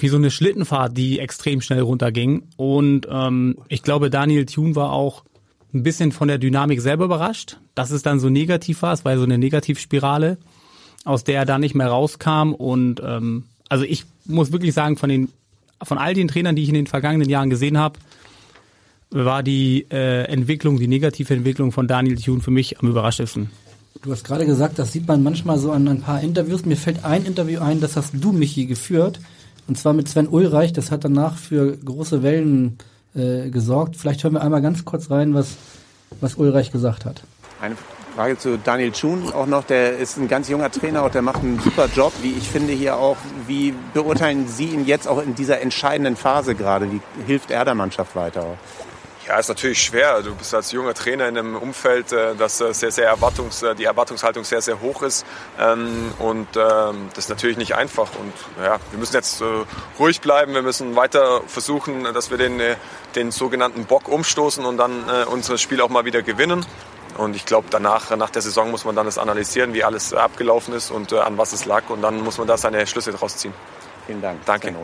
[0.00, 2.44] wie so eine Schlittenfahrt, die extrem schnell runterging.
[2.56, 5.24] Und ähm, ich glaube, Daniel Thune war auch
[5.74, 8.94] ein bisschen von der Dynamik selber überrascht, dass es dann so negativ war.
[8.94, 10.38] Es war so eine Negativspirale,
[11.04, 12.54] aus der er da nicht mehr rauskam.
[12.54, 15.28] Und ähm, also ich muss wirklich sagen, von den
[15.82, 17.98] von all den Trainern, die ich in den vergangenen Jahren gesehen habe,
[19.10, 23.50] war die äh, Entwicklung, die negative Entwicklung von Daniel Thune für mich am überraschendsten.
[24.00, 26.64] Du hast gerade gesagt, das sieht man manchmal so an ein paar Interviews.
[26.64, 29.20] Mir fällt ein Interview ein, das hast du, Michi, geführt.
[29.68, 30.72] Und zwar mit Sven Ulreich.
[30.72, 32.78] Das hat danach für große Wellen
[33.14, 33.96] äh, gesorgt.
[33.96, 35.56] Vielleicht hören wir einmal ganz kurz rein, was,
[36.20, 37.22] was Ulreich gesagt hat.
[37.60, 37.76] Eine
[38.16, 39.64] Frage zu Daniel Thun auch noch.
[39.64, 42.72] Der ist ein ganz junger Trainer und der macht einen super Job, wie ich finde
[42.72, 43.16] hier auch.
[43.46, 46.90] Wie beurteilen Sie ihn jetzt auch in dieser entscheidenden Phase gerade?
[46.90, 48.58] Wie hilft er der Mannschaft weiter?
[49.26, 50.20] Ja, ist natürlich schwer.
[50.22, 53.76] Du bist als junger Trainer in einem Umfeld, äh, das äh, sehr, sehr Erwartungs, äh,
[53.76, 55.24] die Erwartungshaltung sehr, sehr hoch ist.
[55.60, 58.08] Ähm, und ähm, das ist natürlich nicht einfach.
[58.18, 59.40] Und ja, wir müssen jetzt
[59.98, 60.54] ruhig bleiben.
[60.54, 62.60] Wir müssen weiter versuchen, dass wir den,
[63.14, 66.64] den sogenannten Bock umstoßen und dann unser Spiel auch mal wieder gewinnen.
[67.18, 70.74] Und ich glaube, danach, nach der Saison muss man dann das analysieren, wie alles abgelaufen
[70.74, 71.88] ist und an was es lag.
[71.90, 73.54] Und dann muss man da seine Schlüsse draus ziehen.
[74.06, 74.44] Vielen Dank.
[74.44, 74.74] Danke.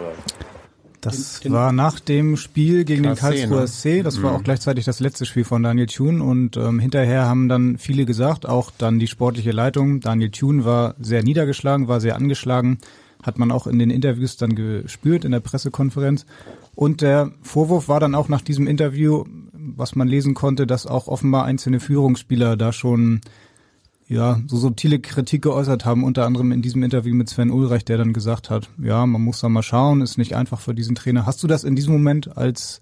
[1.01, 3.69] Das den, den war nach dem Spiel gegen den Karlsruher ne?
[3.69, 4.03] SC.
[4.03, 4.23] Das mhm.
[4.25, 6.23] war auch gleichzeitig das letzte Spiel von Daniel Thune.
[6.23, 10.95] Und ähm, hinterher haben dann viele gesagt, auch dann die sportliche Leitung, Daniel Thune war
[11.01, 12.79] sehr niedergeschlagen, war sehr angeschlagen.
[13.23, 16.25] Hat man auch in den Interviews dann gespürt, in der Pressekonferenz.
[16.75, 21.09] Und der Vorwurf war dann auch nach diesem Interview, was man lesen konnte, dass auch
[21.09, 23.21] offenbar einzelne Führungsspieler da schon
[24.09, 27.99] ja, so subtile Kritik geäußert haben, unter anderem in diesem Interview mit Sven Ulreich, der
[27.99, 31.27] dann gesagt hat, ja, man muss da mal schauen, ist nicht einfach für diesen Trainer.
[31.27, 32.81] Hast du das in diesem Moment als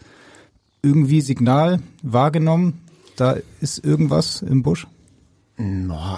[0.82, 2.80] irgendwie Signal wahrgenommen?
[3.16, 4.86] Da ist irgendwas im Busch?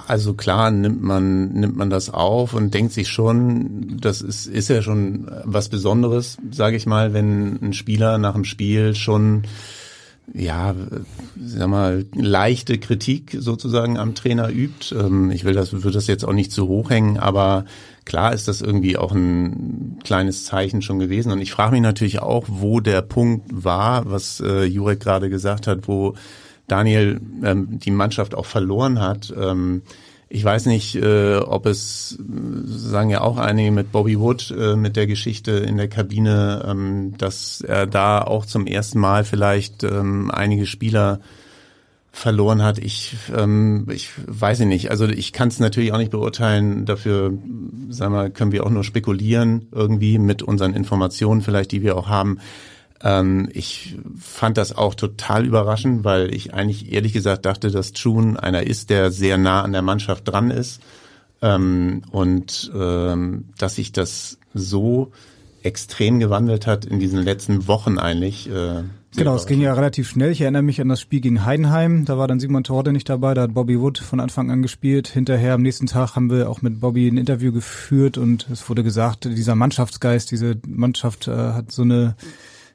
[0.09, 4.69] Also klar nimmt man nimmt man das auf und denkt sich schon, das ist ist
[4.69, 9.45] ja schon was Besonderes, sage ich mal, wenn ein Spieler nach dem Spiel schon
[10.35, 10.75] ja,
[11.41, 14.95] sag mal, leichte Kritik sozusagen am Trainer übt.
[14.95, 17.65] Ähm, ich will das, würde das jetzt auch nicht zu hoch hängen, aber
[18.05, 21.33] klar ist das irgendwie auch ein kleines Zeichen schon gewesen.
[21.33, 25.67] Und ich frage mich natürlich auch, wo der Punkt war, was äh, Jurek gerade gesagt
[25.67, 26.15] hat, wo
[26.67, 29.33] Daniel ähm, die Mannschaft auch verloren hat.
[30.31, 32.19] Ich weiß nicht, äh, ob es,
[32.67, 37.15] sagen ja auch einige mit Bobby Wood, äh, mit der Geschichte in der Kabine, ähm,
[37.17, 41.21] dass er da auch zum ersten Mal vielleicht ähm, einige Spieler
[42.13, 42.79] verloren hat.
[42.79, 44.91] Ich, ähm, ich weiß nicht.
[44.91, 46.85] Also ich kann es natürlich auch nicht beurteilen.
[46.85, 47.33] Dafür,
[47.89, 52.09] sagen wir, können wir auch nur spekulieren irgendwie mit unseren Informationen vielleicht, die wir auch
[52.09, 52.39] haben.
[53.03, 58.43] Ähm, ich fand das auch total überraschend, weil ich eigentlich ehrlich gesagt dachte, dass June
[58.43, 60.81] einer ist, der sehr nah an der Mannschaft dran ist.
[61.41, 65.13] Ähm, und ähm, dass sich das so
[65.63, 68.51] extrem gewandelt hat in diesen letzten Wochen eigentlich.
[68.51, 68.83] Äh,
[69.17, 70.31] Genau, es ging ja relativ schnell.
[70.31, 72.05] Ich erinnere mich an das Spiel gegen Heidenheim.
[72.05, 73.33] Da war dann Simon Torde nicht dabei.
[73.33, 75.09] Da hat Bobby Wood von Anfang an gespielt.
[75.09, 78.85] Hinterher am nächsten Tag haben wir auch mit Bobby ein Interview geführt und es wurde
[78.85, 82.17] gesagt, dieser Mannschaftsgeist, diese Mannschaft äh, hat so eine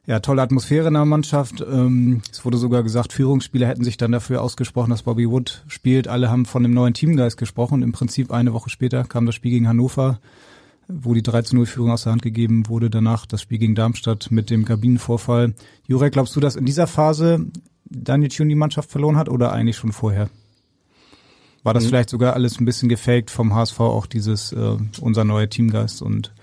[0.05, 1.61] ja, tolle Atmosphäre in der Mannschaft.
[1.61, 6.09] Ähm, es wurde sogar gesagt, Führungsspieler hätten sich dann dafür ausgesprochen, dass Bobby Wood spielt.
[6.09, 7.81] Alle haben von dem neuen Teamgeist gesprochen.
[7.83, 10.19] Im Prinzip eine Woche später kam das Spiel gegen Hannover,
[10.89, 12.89] wo die 13-0-Führung aus der Hand gegeben wurde.
[12.89, 15.53] Danach das Spiel gegen Darmstadt mit dem Kabinenvorfall.
[15.87, 17.45] Jurek, glaubst du, dass in dieser Phase
[17.85, 20.29] Daniel Thune die Mannschaft verloren hat oder eigentlich schon vorher?
[21.63, 21.89] War das mhm.
[21.89, 26.33] vielleicht sogar alles ein bisschen gefaked vom HSV, auch dieses äh, unser neuer Teamgeist und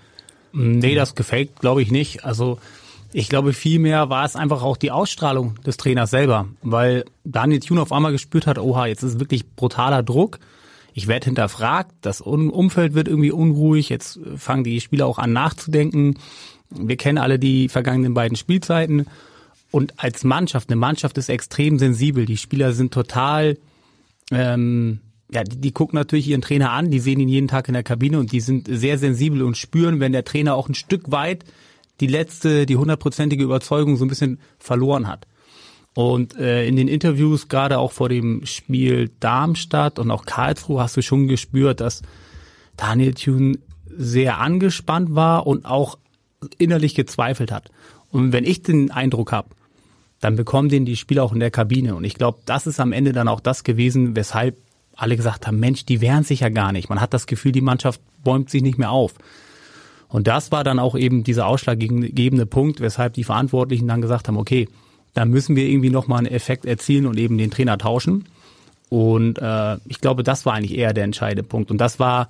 [0.53, 2.25] Nee, das gefaked glaube ich nicht.
[2.25, 2.59] Also
[3.13, 7.81] ich glaube, vielmehr war es einfach auch die Ausstrahlung des Trainers selber, weil Daniel Thune
[7.81, 10.39] auf einmal gespürt hat, oha, jetzt ist wirklich brutaler Druck.
[10.93, 16.17] Ich werde hinterfragt, das Umfeld wird irgendwie unruhig, jetzt fangen die Spieler auch an nachzudenken.
[16.69, 19.05] Wir kennen alle die vergangenen beiden Spielzeiten.
[19.71, 22.25] Und als Mannschaft, eine Mannschaft ist extrem sensibel.
[22.25, 23.57] Die Spieler sind total,
[24.31, 24.99] ähm,
[25.31, 27.83] ja, die, die gucken natürlich ihren Trainer an, die sehen ihn jeden Tag in der
[27.83, 31.45] Kabine und die sind sehr sensibel und spüren, wenn der Trainer auch ein Stück weit
[32.01, 35.27] die letzte, die hundertprozentige Überzeugung so ein bisschen verloren hat.
[35.93, 40.97] Und äh, in den Interviews, gerade auch vor dem Spiel Darmstadt und auch Karlsruhe, hast
[40.97, 42.01] du schon gespürt, dass
[42.77, 45.97] Daniel Thune sehr angespannt war und auch
[46.57, 47.69] innerlich gezweifelt hat.
[48.09, 49.49] Und wenn ich den Eindruck habe,
[50.21, 51.95] dann bekommen den die Spieler auch in der Kabine.
[51.95, 54.57] Und ich glaube, das ist am Ende dann auch das gewesen, weshalb
[54.95, 56.89] alle gesagt haben, Mensch, die wehren sich ja gar nicht.
[56.89, 59.15] Man hat das Gefühl, die Mannschaft bäumt sich nicht mehr auf.
[60.11, 64.37] Und das war dann auch eben dieser ausschlaggebende Punkt, weshalb die Verantwortlichen dann gesagt haben,
[64.37, 64.67] okay,
[65.13, 68.25] da müssen wir irgendwie nochmal einen Effekt erzielen und eben den Trainer tauschen.
[68.89, 71.71] Und äh, ich glaube, das war eigentlich eher der entscheidende Punkt.
[71.71, 72.27] Und das war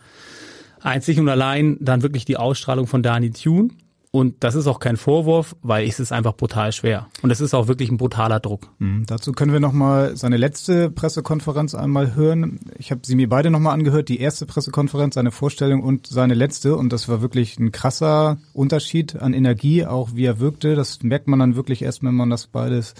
[0.80, 3.70] einzig und allein dann wirklich die Ausstrahlung von Dani Thune.
[4.13, 7.08] Und das ist auch kein Vorwurf, weil es ist einfach brutal schwer.
[7.21, 8.67] Und es ist auch wirklich ein brutaler Druck.
[8.80, 12.60] Mhm, dazu können wir nochmal seine letzte Pressekonferenz einmal hören.
[12.78, 16.76] Ich habe sie mir beide nochmal angehört, die erste Pressekonferenz, seine Vorstellung und seine letzte.
[16.76, 20.76] Und das war wirklich ein krasser Unterschied an Energie, auch wie er wirkte.
[20.76, 22.95] Das merkt man dann wirklich erst, wenn man das beides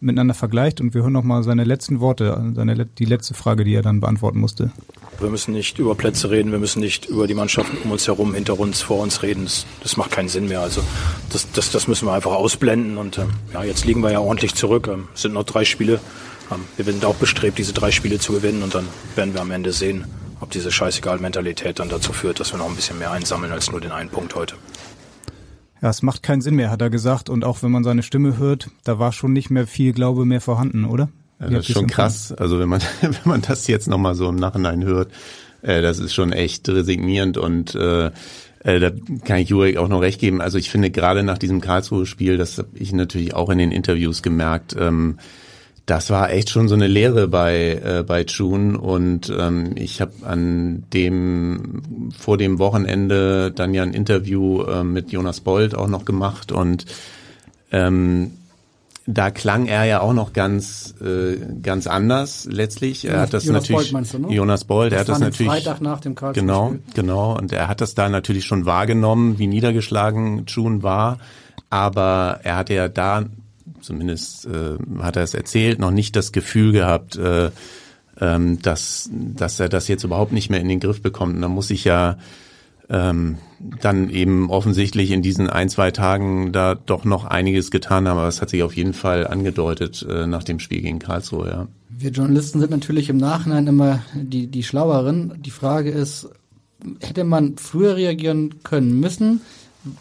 [0.00, 3.82] miteinander vergleicht und wir hören nochmal seine letzten Worte, seine, die letzte Frage, die er
[3.82, 4.70] dann beantworten musste.
[5.18, 8.34] Wir müssen nicht über Plätze reden, wir müssen nicht über die Mannschaften um uns herum,
[8.34, 9.44] hinter uns, vor uns reden.
[9.44, 10.60] Das, das macht keinen Sinn mehr.
[10.60, 10.82] Also
[11.30, 12.98] das, das, das müssen wir einfach ausblenden.
[12.98, 14.88] Und ähm, ja, jetzt liegen wir ja ordentlich zurück.
[14.92, 16.00] Ähm, es sind noch drei Spiele.
[16.52, 19.50] Ähm, wir sind auch bestrebt, diese drei Spiele zu gewinnen und dann werden wir am
[19.50, 20.04] Ende sehen,
[20.40, 23.80] ob diese Scheißegal-Mentalität dann dazu führt, dass wir noch ein bisschen mehr einsammeln als nur
[23.80, 24.54] den einen Punkt heute.
[25.82, 27.28] Ja, es macht keinen Sinn mehr, hat er gesagt.
[27.28, 30.40] Und auch wenn man seine Stimme hört, da war schon nicht mehr viel Glaube mehr
[30.40, 31.08] vorhanden, oder?
[31.40, 32.32] Ja, das ist schon krass.
[32.32, 35.12] Also wenn man, wenn man das jetzt nochmal so im Nachhinein hört,
[35.62, 38.10] äh, das ist schon echt resignierend und äh,
[38.66, 38.90] äh, da
[39.24, 40.40] kann ich Jurek auch noch recht geben.
[40.40, 44.22] Also ich finde gerade nach diesem Karlsruhe-Spiel, das habe ich natürlich auch in den Interviews
[44.22, 45.18] gemerkt, ähm,
[45.86, 50.12] das war echt schon so eine Lehre bei äh, bei June und ähm, ich habe
[50.24, 56.04] an dem vor dem Wochenende dann ja ein Interview äh, mit Jonas Bold auch noch
[56.04, 56.86] gemacht und
[57.70, 58.32] ähm,
[59.06, 63.04] da klang er ja auch noch ganz äh, ganz anders letztlich.
[63.04, 64.34] Er hat das Jonas natürlich Bold du, ne?
[64.34, 67.68] Jonas Bold, das er hat das natürlich Freitag nach dem Karlsruhe Genau, genau und er
[67.68, 71.18] hat das da natürlich schon wahrgenommen, wie niedergeschlagen June war,
[71.70, 73.26] aber er hatte ja da
[73.86, 77.50] zumindest äh, hat er es erzählt, noch nicht das Gefühl gehabt, äh,
[78.20, 81.36] ähm, dass, dass er das jetzt überhaupt nicht mehr in den Griff bekommt.
[81.36, 82.18] Und da muss ich ja
[82.88, 83.38] ähm,
[83.80, 88.18] dann eben offensichtlich in diesen ein, zwei Tagen da doch noch einiges getan haben.
[88.18, 91.68] Aber es hat sich auf jeden Fall angedeutet äh, nach dem Spiel gegen Karlsruhe, ja.
[91.98, 95.32] Wir Journalisten sind natürlich im Nachhinein immer die, die Schlaueren.
[95.42, 96.28] Die Frage ist,
[97.00, 99.40] hätte man früher reagieren können müssen?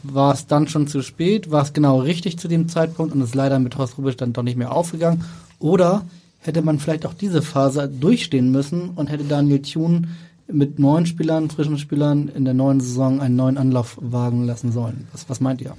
[0.03, 1.51] War es dann schon zu spät?
[1.51, 4.43] War es genau richtig zu dem Zeitpunkt und ist leider mit Horst Rubisch dann doch
[4.43, 5.25] nicht mehr aufgegangen?
[5.59, 6.05] Oder
[6.39, 10.07] hätte man vielleicht auch diese Phase durchstehen müssen und hätte Daniel Thune
[10.47, 15.07] mit neuen Spielern, frischen Spielern in der neuen Saison einen neuen Anlauf wagen lassen sollen?
[15.11, 15.75] Was, was meint ihr?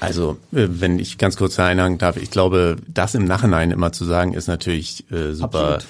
[0.00, 4.04] Also, äh, wenn ich ganz kurz einhaken darf, ich glaube, das im Nachhinein immer zu
[4.04, 5.74] sagen, ist natürlich äh, super.
[5.74, 5.86] Absolut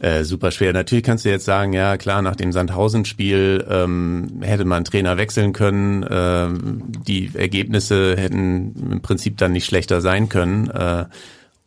[0.00, 0.72] äh, super schwer.
[0.72, 5.52] Natürlich kannst du jetzt sagen, ja klar, nach dem Sandhausen-Spiel ähm, hätte man Trainer wechseln
[5.52, 6.04] können.
[6.08, 10.70] Ähm, die Ergebnisse hätten im Prinzip dann nicht schlechter sein können.
[10.70, 11.04] Äh,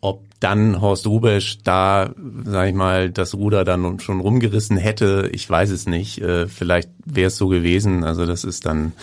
[0.02, 5.50] ob dann Horst Rubesch da, sag ich mal, das Ruder dann schon rumgerissen hätte, ich
[5.50, 6.22] weiß es nicht.
[6.22, 8.04] Äh, vielleicht wäre es so gewesen.
[8.04, 8.94] Also das ist dann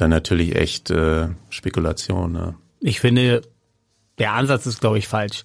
[0.00, 2.32] dann natürlich echt äh, Spekulation.
[2.32, 2.54] Ne?
[2.80, 3.42] Ich finde,
[4.18, 5.44] der Ansatz ist, glaube ich, falsch.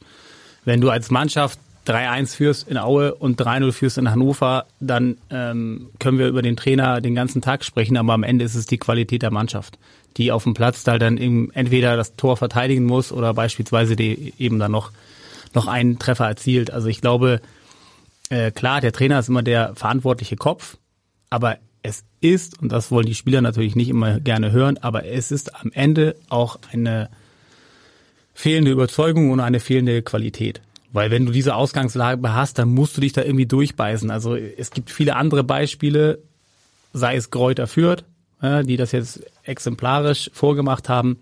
[0.63, 5.89] Wenn du als Mannschaft 3-1 führst in Aue und 3-0 führst in Hannover, dann ähm,
[5.99, 8.77] können wir über den Trainer den ganzen Tag sprechen, aber am Ende ist es die
[8.77, 9.77] Qualität der Mannschaft,
[10.17, 14.33] die auf dem Platz da dann eben entweder das Tor verteidigen muss oder beispielsweise die
[14.37, 14.91] eben dann noch,
[15.53, 16.71] noch einen Treffer erzielt.
[16.71, 17.41] Also ich glaube,
[18.29, 20.77] äh, klar, der Trainer ist immer der verantwortliche Kopf,
[21.29, 25.31] aber es ist, und das wollen die Spieler natürlich nicht immer gerne hören, aber es
[25.31, 27.09] ist am Ende auch eine
[28.33, 30.61] fehlende Überzeugung und eine fehlende Qualität.
[30.95, 34.09] Weil wenn du diese Ausgangslage hast, dann musst du dich da irgendwie durchbeißen.
[34.09, 36.19] Also es gibt viele andere Beispiele,
[36.93, 38.05] sei es Kräuter Fürth,
[38.41, 41.17] die das jetzt exemplarisch vorgemacht haben.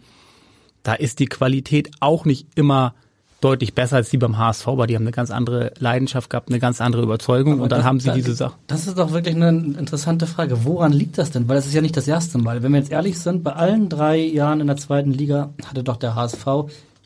[0.84, 2.94] Da ist die Qualität auch nicht immer
[3.42, 6.60] deutlich besser als die beim HSV, weil die haben eine ganz andere Leidenschaft gehabt, eine
[6.60, 8.54] ganz andere Überzeugung Aber und dann das, haben sie diese Sache.
[8.68, 10.66] Das ist doch wirklich eine interessante Frage.
[10.66, 11.50] Woran liegt das denn?
[11.50, 12.62] Weil es ist ja nicht das erste Mal.
[12.62, 15.98] Wenn wir jetzt ehrlich sind, bei allen drei Jahren in der zweiten Liga hatte doch
[15.98, 16.46] der HSV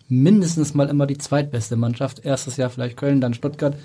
[0.09, 2.25] mindestens mal immer die zweitbeste Mannschaft.
[2.25, 3.75] Erstes Jahr vielleicht Köln, dann Stuttgart.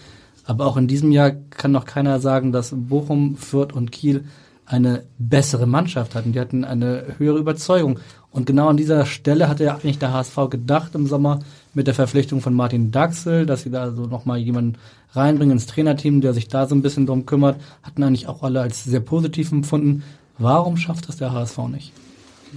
[0.45, 4.25] Aber auch in diesem Jahr kann noch keiner sagen, dass Bochum, Fürth und Kiel
[4.67, 6.33] eine bessere Mannschaft hatten.
[6.33, 7.99] Die hatten eine höhere Überzeugung.
[8.31, 11.41] Und genau an dieser Stelle hatte ja eigentlich der HSV gedacht im Sommer
[11.75, 14.79] mit der Verpflichtung von Martin Daxel, dass sie da so nochmal jemanden
[15.13, 17.61] reinbringen ins Trainerteam, der sich da so ein bisschen drum kümmert.
[17.83, 20.03] Hatten eigentlich auch alle als sehr positiv empfunden.
[20.39, 21.93] Warum schafft das der HSV nicht?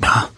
[0.02, 0.30] Ja,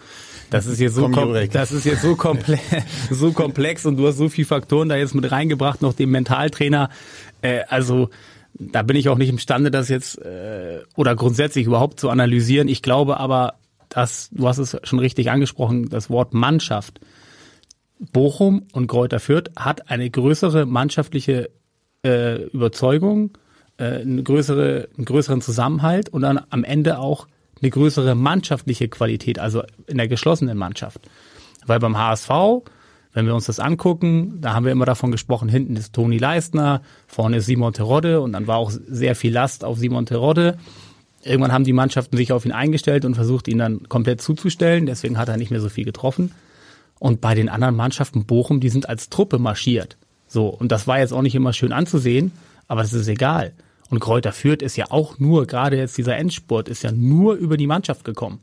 [0.50, 2.62] das ist jetzt so, das ist jetzt so komplex,
[3.10, 6.90] so komplex und du hast so viele Faktoren da jetzt mit reingebracht, noch den Mentaltrainer.
[7.42, 8.10] Äh, also
[8.54, 12.68] da bin ich auch nicht imstande, das jetzt äh, oder grundsätzlich überhaupt zu analysieren.
[12.68, 13.54] Ich glaube aber,
[13.88, 17.00] dass du hast es schon richtig angesprochen, das Wort Mannschaft.
[18.12, 21.50] Bochum und Kräuter Fürth hat eine größere mannschaftliche
[22.04, 23.36] äh, Überzeugung,
[23.76, 27.26] äh, eine größere, einen größeren Zusammenhalt und dann am Ende auch
[27.62, 31.00] eine größere mannschaftliche Qualität, also in der geschlossenen Mannschaft.
[31.66, 32.30] Weil beim HSV,
[33.12, 36.82] wenn wir uns das angucken, da haben wir immer davon gesprochen, hinten ist Toni Leistner,
[37.06, 40.56] vorne ist Simon Terodde und dann war auch sehr viel Last auf Simon Terodde.
[41.22, 44.86] Irgendwann haben die Mannschaften sich auf ihn eingestellt und versucht, ihn dann komplett zuzustellen.
[44.86, 46.32] Deswegen hat er nicht mehr so viel getroffen.
[46.98, 49.96] Und bei den anderen Mannschaften Bochum, die sind als Truppe marschiert.
[50.26, 50.48] So.
[50.48, 52.32] Und das war jetzt auch nicht immer schön anzusehen,
[52.66, 53.52] aber das ist egal.
[53.90, 57.56] Und Kräuter Fürth ist ja auch nur, gerade jetzt dieser Endspurt, ist ja nur über
[57.56, 58.40] die Mannschaft gekommen.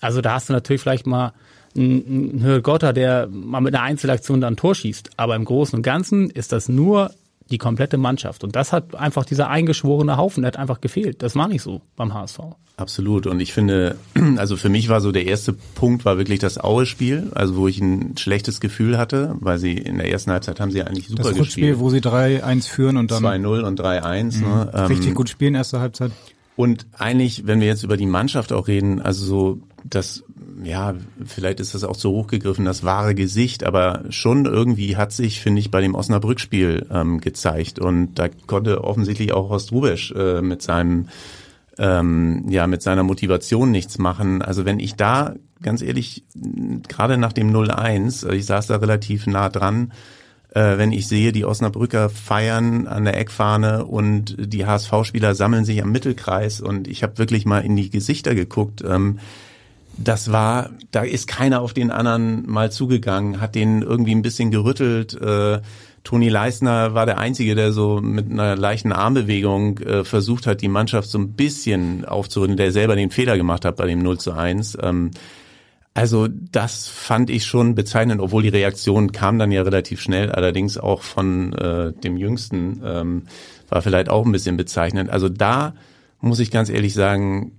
[0.00, 1.32] Also da hast du natürlich vielleicht mal
[1.76, 5.10] einen Hörgotter, der mal mit einer Einzelaktion dann ein Tor schießt.
[5.16, 7.12] Aber im Großen und Ganzen ist das nur
[7.50, 8.44] die komplette Mannschaft.
[8.44, 11.22] Und das hat einfach dieser eingeschworene Haufen, der hat einfach gefehlt.
[11.22, 12.38] Das war nicht so beim HSV.
[12.76, 13.26] Absolut.
[13.26, 13.96] Und ich finde,
[14.36, 17.80] also für mich war so der erste Punkt war wirklich das Aue-Spiel, also wo ich
[17.80, 21.34] ein schlechtes Gefühl hatte, weil sie in der ersten Halbzeit haben sie eigentlich super das
[21.34, 21.74] gespielt.
[21.74, 24.36] Das wo sie 3-1 führen und dann 2-0 und 3-1.
[24.36, 24.40] Mhm.
[24.42, 24.88] Ne?
[24.88, 26.12] Richtig ähm, gut spielen erste Halbzeit.
[26.56, 30.24] Und eigentlich, wenn wir jetzt über die Mannschaft auch reden, also so das,
[30.62, 35.12] ja, vielleicht ist das auch zu hoch gegriffen, das wahre Gesicht, aber schon irgendwie hat
[35.12, 37.78] sich, finde ich, bei dem Osnabrück-Spiel ähm, gezeigt.
[37.78, 41.08] Und da konnte offensichtlich auch Horst Rubesch äh, mit seinem
[41.78, 44.42] ähm, ja mit seiner Motivation nichts machen.
[44.42, 46.24] Also wenn ich da ganz ehrlich
[46.88, 49.92] gerade nach dem 0-1, ich saß da relativ nah dran,
[50.52, 55.82] äh, wenn ich sehe, die Osnabrücker feiern an der Eckfahne und die HSV-Spieler sammeln sich
[55.82, 58.82] am Mittelkreis und ich habe wirklich mal in die Gesichter geguckt.
[58.86, 59.18] Ähm,
[59.96, 64.50] das war, da ist keiner auf den anderen mal zugegangen, hat den irgendwie ein bisschen
[64.50, 65.14] gerüttelt.
[65.20, 65.60] Äh,
[66.04, 70.68] Toni Leisner war der Einzige, der so mit einer leichten Armbewegung äh, versucht hat, die
[70.68, 74.32] Mannschaft so ein bisschen aufzurütteln, der selber den Fehler gemacht hat bei dem 0 zu
[74.32, 74.78] 1.
[74.82, 75.10] Ähm,
[76.00, 80.78] also das fand ich schon bezeichnend, obwohl die Reaktion kam dann ja relativ schnell, allerdings
[80.78, 83.26] auch von äh, dem Jüngsten ähm,
[83.68, 85.10] war vielleicht auch ein bisschen bezeichnend.
[85.10, 85.74] Also da
[86.22, 87.52] muss ich ganz ehrlich sagen,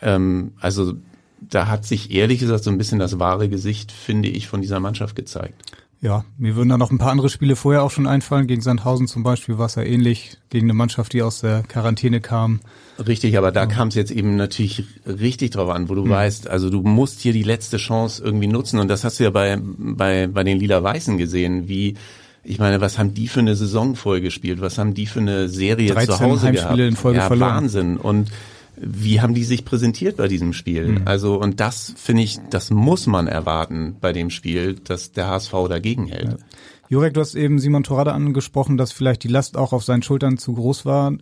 [0.00, 0.94] ähm, also
[1.38, 4.80] da hat sich ehrlich gesagt so ein bisschen das wahre Gesicht, finde ich, von dieser
[4.80, 5.60] Mannschaft gezeigt.
[6.02, 8.48] Ja, mir würden da noch ein paar andere Spiele vorher auch schon einfallen.
[8.48, 12.20] Gegen Sandhausen zum Beispiel war es ja ähnlich, gegen eine Mannschaft, die aus der Quarantäne
[12.20, 12.58] kam.
[13.06, 16.10] Richtig, aber da kam es jetzt eben natürlich richtig drauf an, wo du mhm.
[16.10, 19.30] weißt, also du musst hier die letzte Chance irgendwie nutzen und das hast du ja
[19.30, 21.94] bei, bei, bei den Lila-Weißen gesehen, wie
[22.44, 24.60] ich meine, was haben die für eine Saison vorgespielt?
[24.60, 26.80] Was haben die für eine Serie zu Hause Heimspiele gehabt?
[26.80, 27.54] In Folge ja, verloren.
[27.54, 27.96] Wahnsinn.
[27.96, 28.32] Und
[28.84, 30.88] wie haben die sich präsentiert bei diesem Spiel?
[30.88, 31.02] Mhm.
[31.04, 35.52] Also, und das finde ich, das muss man erwarten bei dem Spiel, dass der HSV
[35.68, 36.36] dagegen hält.
[36.88, 40.36] Jurek, du hast eben Simon Torada angesprochen, dass vielleicht die Last auch auf seinen Schultern
[40.36, 41.12] zu groß war.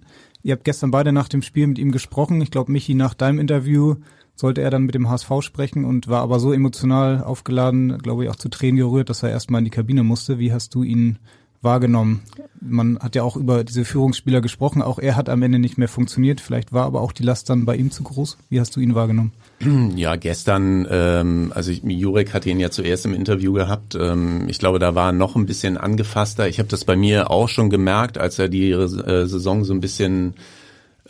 [0.43, 2.41] Ihr habt gestern beide nach dem Spiel mit ihm gesprochen.
[2.41, 3.97] Ich glaube, Michi, nach deinem Interview
[4.35, 8.31] sollte er dann mit dem HSV sprechen und war aber so emotional aufgeladen, glaube ich,
[8.31, 10.39] auch zu Tränen gerührt, dass er erstmal in die Kabine musste.
[10.39, 11.19] Wie hast du ihn
[11.63, 12.23] wahrgenommen?
[12.61, 14.83] Man hat ja auch über diese Führungsspieler gesprochen.
[14.83, 16.41] Auch er hat am Ende nicht mehr funktioniert.
[16.41, 18.39] Vielleicht war aber auch die Last dann bei ihm zu groß.
[18.49, 19.33] Wie hast du ihn wahrgenommen?
[19.97, 23.95] Ja, gestern, ähm, also ich, Jurek hatte ihn ja zuerst im Interview gehabt.
[23.95, 26.49] Ähm, ich glaube, da war er noch ein bisschen angefasster.
[26.49, 28.87] Ich habe das bei mir auch schon gemerkt, als er die äh,
[29.27, 30.35] Saison so ein bisschen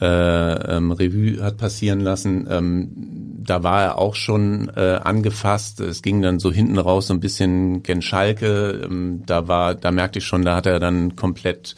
[0.00, 2.46] äh, ähm, Revue hat passieren lassen.
[2.50, 2.88] Ähm,
[3.44, 5.80] da war er auch schon äh, angefasst.
[5.80, 8.80] Es ging dann so hinten raus so ein bisschen gen Schalke.
[8.84, 11.74] Ähm, da war, da merkte ich schon, da hat er dann komplett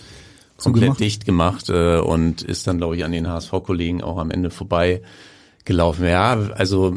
[0.57, 1.01] komplett gemacht.
[1.01, 5.03] dicht gemacht äh, und ist dann, glaube ich, an den HSV-Kollegen auch am Ende vorbei
[5.65, 6.07] gelaufen.
[6.07, 6.95] Ja, also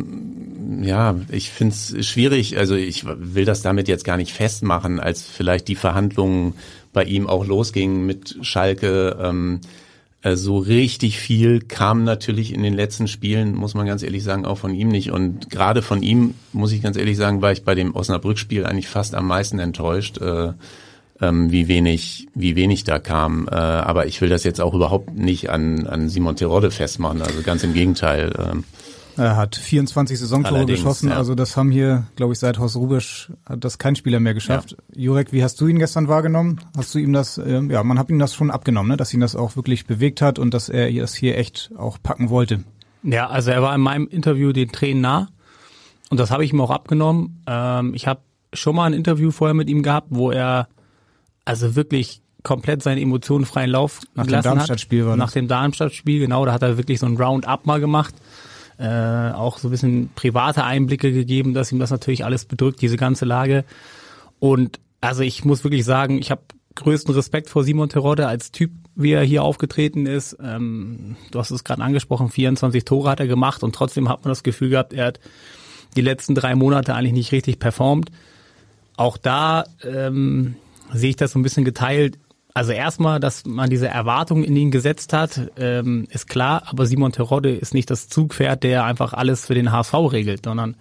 [0.82, 2.57] ja, ich finde es schwierig.
[2.57, 6.53] Also ich will das damit jetzt gar nicht festmachen, als vielleicht die Verhandlungen
[6.93, 9.17] bei ihm auch losgingen mit Schalke.
[9.19, 9.84] Ähm, äh,
[10.34, 14.57] so richtig viel kam natürlich in den letzten Spielen, muss man ganz ehrlich sagen, auch
[14.57, 15.11] von ihm nicht.
[15.11, 18.88] Und gerade von ihm, muss ich ganz ehrlich sagen, war ich bei dem Osnabrück-Spiel eigentlich
[18.88, 20.53] fast am meisten enttäuscht, äh,
[21.21, 23.47] ähm, wie wenig, wie wenig da kam.
[23.47, 27.21] Äh, aber ich will das jetzt auch überhaupt nicht an, an Simon Terodde festmachen.
[27.21, 28.32] Also ganz im Gegenteil.
[28.32, 28.63] Äh,
[29.18, 31.18] er hat 24 Saisontore Allerdings, geschossen, ja.
[31.18, 34.78] also das haben hier, glaube ich, seit Horst Rubisch hat das kein Spieler mehr geschafft.
[34.93, 35.01] Ja.
[35.01, 36.61] Jurek, wie hast du ihn gestern wahrgenommen?
[36.78, 38.97] Hast du ihm das, äh, ja, man hat ihm das schon abgenommen, ne?
[38.97, 42.30] dass ihn das auch wirklich bewegt hat und dass er das hier echt auch packen
[42.30, 42.63] wollte.
[43.03, 45.30] Ja, also er war in meinem Interview den Tränen nah
[46.09, 47.43] und das habe ich ihm auch abgenommen.
[47.47, 48.22] Ähm, ich habe
[48.53, 50.68] schon mal ein Interview vorher mit ihm gehabt, wo er
[51.45, 56.53] also wirklich komplett seinen emotionenfreien Lauf nach dem Darmstadt-Spiel war Nach dem Darmstadt-Spiel, genau, da
[56.53, 58.13] hat er wirklich so ein Round-Up mal gemacht
[58.78, 62.97] äh, auch so ein bisschen private Einblicke gegeben, dass ihm das natürlich alles bedrückt, diese
[62.97, 63.65] ganze Lage.
[64.39, 66.41] Und also ich muss wirklich sagen, ich habe
[66.76, 70.38] größten Respekt vor Simon Terodde als Typ, wie er hier aufgetreten ist.
[70.41, 74.32] Ähm, du hast es gerade angesprochen, 24 Tore hat er gemacht und trotzdem hat man
[74.32, 75.19] das Gefühl gehabt, er hat
[75.95, 78.11] die letzten drei Monate eigentlich nicht richtig performt.
[78.97, 80.55] Auch da ähm,
[80.93, 82.17] sehe ich das so ein bisschen geteilt.
[82.56, 87.12] Also erstmal, dass man diese Erwartungen in ihn gesetzt hat, ähm, ist klar, aber Simon
[87.12, 90.78] Terodde ist nicht das Zugpferd, der einfach alles für den HSV regelt, sondern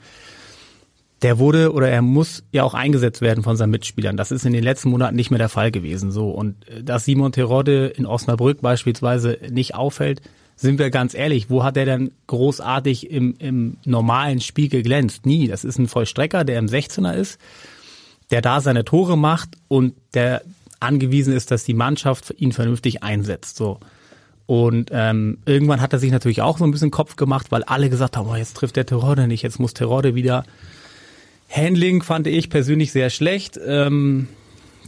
[1.22, 4.16] der wurde oder er muss ja auch eingesetzt werden von seinen Mitspielern.
[4.16, 6.12] Das ist in den letzten Monaten nicht mehr der Fall gewesen.
[6.12, 10.22] So und äh, dass Simon Terodde in Osnabrück beispielsweise nicht auffällt,
[10.55, 15.27] sind wir ganz ehrlich, wo hat er denn großartig im, im normalen Spiel geglänzt?
[15.27, 15.49] Nie.
[15.49, 17.41] Das ist ein Vollstrecker, der im 16er ist,
[18.31, 20.43] der da seine Tore macht und der
[20.85, 23.57] angewiesen ist, dass die Mannschaft ihn vernünftig einsetzt.
[23.57, 23.80] So.
[24.47, 27.89] Und ähm, irgendwann hat er sich natürlich auch so ein bisschen Kopf gemacht, weil alle
[27.91, 30.45] gesagt haben, oh, jetzt trifft der Terrorde nicht, jetzt muss Terrorde wieder.
[31.49, 33.59] Handling fand ich persönlich sehr schlecht.
[33.64, 34.28] Ähm,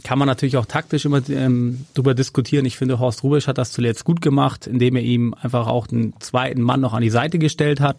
[0.03, 2.65] kann man natürlich auch taktisch immer ähm, drüber diskutieren.
[2.65, 6.13] Ich finde, Horst Rubisch hat das zuletzt gut gemacht, indem er ihm einfach auch den
[6.19, 7.97] zweiten Mann noch an die Seite gestellt hat,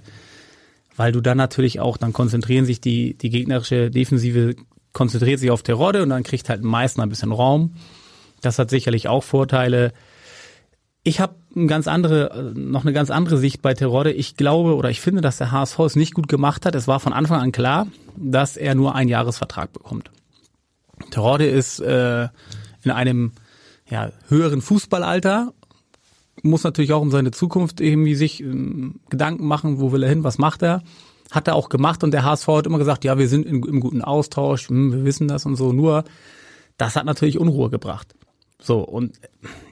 [0.96, 4.54] weil du dann natürlich auch, dann konzentrieren sich die, die gegnerische Defensive
[4.92, 7.74] konzentriert sich auf Terodde und dann kriegt halt Meißner ein bisschen Raum.
[8.40, 9.92] Das hat sicherlich auch Vorteile.
[11.02, 14.12] Ich habe ein ganz andere, noch eine ganz andere Sicht bei Terodde.
[14.12, 16.74] Ich glaube oder ich finde, dass der HSV es nicht gut gemacht hat.
[16.74, 17.86] Es war von Anfang an klar,
[18.16, 20.10] dass er nur einen Jahresvertrag bekommt.
[21.10, 22.28] Terodde ist äh,
[22.82, 23.32] in einem
[23.88, 25.52] ja, höheren Fußballalter,
[26.42, 30.24] muss natürlich auch um seine Zukunft irgendwie sich ähm, Gedanken machen, wo will er hin,
[30.24, 30.82] was macht er
[31.30, 33.80] hat er auch gemacht und der HSV hat immer gesagt, ja, wir sind in, im
[33.80, 35.72] guten Austausch, hm, wir wissen das und so.
[35.72, 36.04] Nur,
[36.76, 38.14] das hat natürlich Unruhe gebracht.
[38.60, 39.18] So, und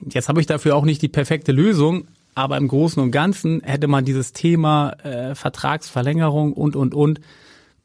[0.08, 3.88] jetzt habe ich dafür auch nicht die perfekte Lösung, aber im Großen und Ganzen hätte
[3.88, 7.20] man dieses Thema äh, Vertragsverlängerung und, und, und,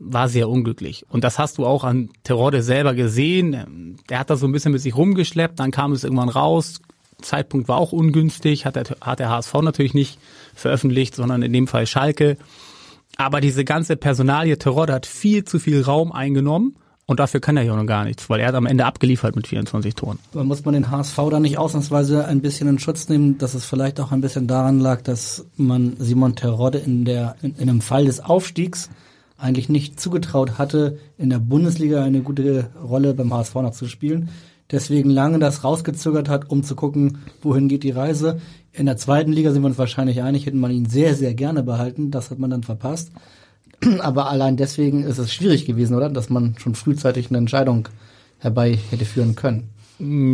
[0.04, 1.06] war sehr unglücklich.
[1.10, 3.98] Und das hast du auch an Terode selber gesehen.
[4.10, 6.82] Der hat da so ein bisschen mit sich rumgeschleppt, dann kam es irgendwann raus.
[7.22, 10.18] Zeitpunkt war auch ungünstig, hat der, hat der HSV natürlich nicht
[10.56, 12.38] veröffentlicht, sondern in dem Fall Schalke.
[13.22, 16.76] Aber diese ganze Personalie Terodde hat viel zu viel Raum eingenommen.
[17.06, 19.46] Und dafür kann er ja noch gar nichts, weil er hat am Ende abgeliefert mit
[19.46, 20.18] 24 Toren.
[20.34, 23.66] Aber muss man den HSV dann nicht ausnahmsweise ein bisschen in Schutz nehmen, dass es
[23.66, 27.82] vielleicht auch ein bisschen daran lag, dass man Simon Terodde in der, in, in einem
[27.82, 28.90] Fall des Aufstiegs
[29.38, 34.30] eigentlich nicht zugetraut hatte, in der Bundesliga eine gute Rolle beim HSV noch zu spielen.
[34.72, 38.40] Deswegen lange das rausgezögert hat, um zu gucken, wohin geht die Reise.
[38.74, 41.64] In der zweiten Liga sind wir uns wahrscheinlich einig, hätten man ihn sehr, sehr gerne
[41.64, 42.12] behalten.
[42.12, 43.12] Das hat man dann verpasst.
[44.00, 46.10] Aber allein deswegen ist es schwierig gewesen, oder?
[46.10, 47.90] Dass man schon frühzeitig eine Entscheidung
[48.40, 49.70] herbei hätte führen können.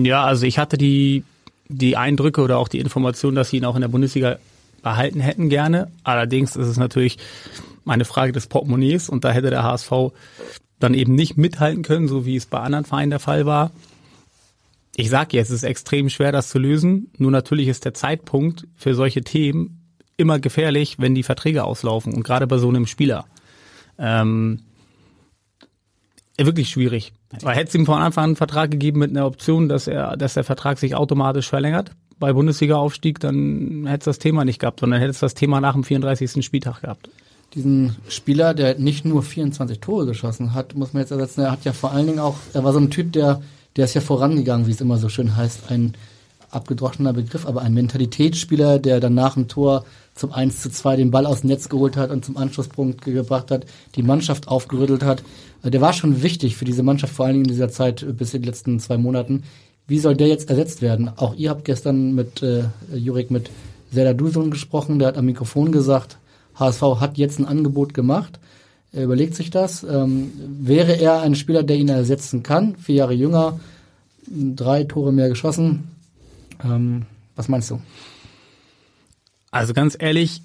[0.05, 1.23] Ja, also ich hatte die,
[1.67, 4.37] die Eindrücke oder auch die Information, dass sie ihn auch in der Bundesliga
[4.81, 5.91] behalten hätten gerne.
[6.03, 7.17] Allerdings ist es natürlich
[7.85, 9.91] eine Frage des Portemonnaies und da hätte der HSV
[10.79, 13.71] dann eben nicht mithalten können, so wie es bei anderen Vereinen der Fall war.
[14.99, 17.11] Ich sage jetzt, es ist extrem schwer, das zu lösen.
[17.19, 19.83] Nur natürlich ist der Zeitpunkt für solche Themen
[20.17, 23.25] immer gefährlich, wenn die Verträge auslaufen und gerade bei so einem Spieler.
[23.99, 24.63] Ähm,
[26.39, 27.13] wirklich schwierig.
[27.41, 30.17] Weil hätte es ihm von Anfang an einen Vertrag gegeben mit einer Option, dass er,
[30.17, 34.79] dass der Vertrag sich automatisch verlängert bei Bundesliga-Aufstieg, dann hätte es das Thema nicht gehabt,
[34.79, 36.43] sondern hätte es das Thema nach dem 34.
[36.43, 37.07] Spieltag gehabt.
[37.53, 41.41] Diesen Spieler, der nicht nur 24 Tore geschossen hat, muss man jetzt ersetzen.
[41.41, 43.43] Er hat ja vor allen Dingen auch, er war so ein Typ, der,
[43.77, 45.93] der ist ja vorangegangen, wie es immer so schön heißt, ein
[46.49, 51.11] abgedroschener Begriff, aber ein Mentalitätsspieler, der dann nach dem Tor zum 1 zu 2 den
[51.11, 53.65] Ball aus dem Netz geholt hat und zum Anschlusspunkt gebracht hat,
[53.95, 55.23] die Mannschaft aufgerüttelt hat.
[55.63, 58.13] Äh, der war schon wichtig für diese Mannschaft, vor allen Dingen in dieser Zeit äh,
[58.13, 59.43] bis in den letzten zwei Monaten.
[59.87, 61.11] Wie soll der jetzt ersetzt werden?
[61.15, 62.63] Auch ihr habt gestern mit äh,
[62.93, 63.49] Jurek mit
[63.91, 66.17] Serdar Dusun gesprochen, der hat am Mikrofon gesagt,
[66.55, 68.39] HSV hat jetzt ein Angebot gemacht.
[68.93, 69.83] Er überlegt sich das.
[69.83, 72.75] Ähm, wäre er ein Spieler, der ihn ersetzen kann?
[72.77, 73.59] Vier Jahre jünger,
[74.27, 75.91] drei Tore mehr geschossen.
[76.63, 77.81] Ähm, was meinst du?
[79.51, 80.41] Also ganz ehrlich,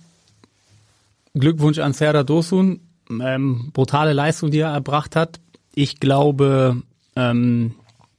[1.35, 2.81] Glückwunsch an Serdar Dosun.
[3.11, 5.41] Ähm, brutale Leistung, die er erbracht hat.
[5.75, 6.83] Ich glaube
[7.17, 7.75] ähm,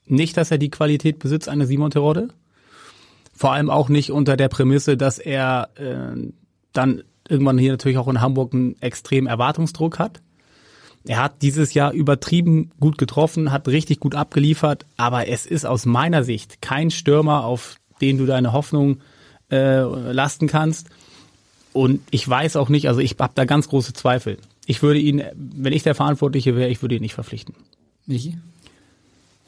[0.06, 2.30] nicht, dass er die Qualität besitzt eine Simon Terodde.
[3.36, 6.32] Vor allem auch nicht unter der Prämisse, dass er äh,
[6.74, 10.22] dann irgendwann hier natürlich auch in Hamburg einen extremen Erwartungsdruck hat.
[11.06, 15.86] Er hat dieses Jahr übertrieben gut getroffen, hat richtig gut abgeliefert, aber es ist aus
[15.86, 19.02] meiner Sicht kein Stürmer, auf den du deine Hoffnung
[19.52, 20.90] äh, lasten kannst.
[21.74, 24.38] Und ich weiß auch nicht, also ich habe da ganz große Zweifel.
[24.66, 27.56] Ich würde ihn, wenn ich der Verantwortliche wäre, ich würde ihn nicht verpflichten.
[28.06, 28.38] Michi?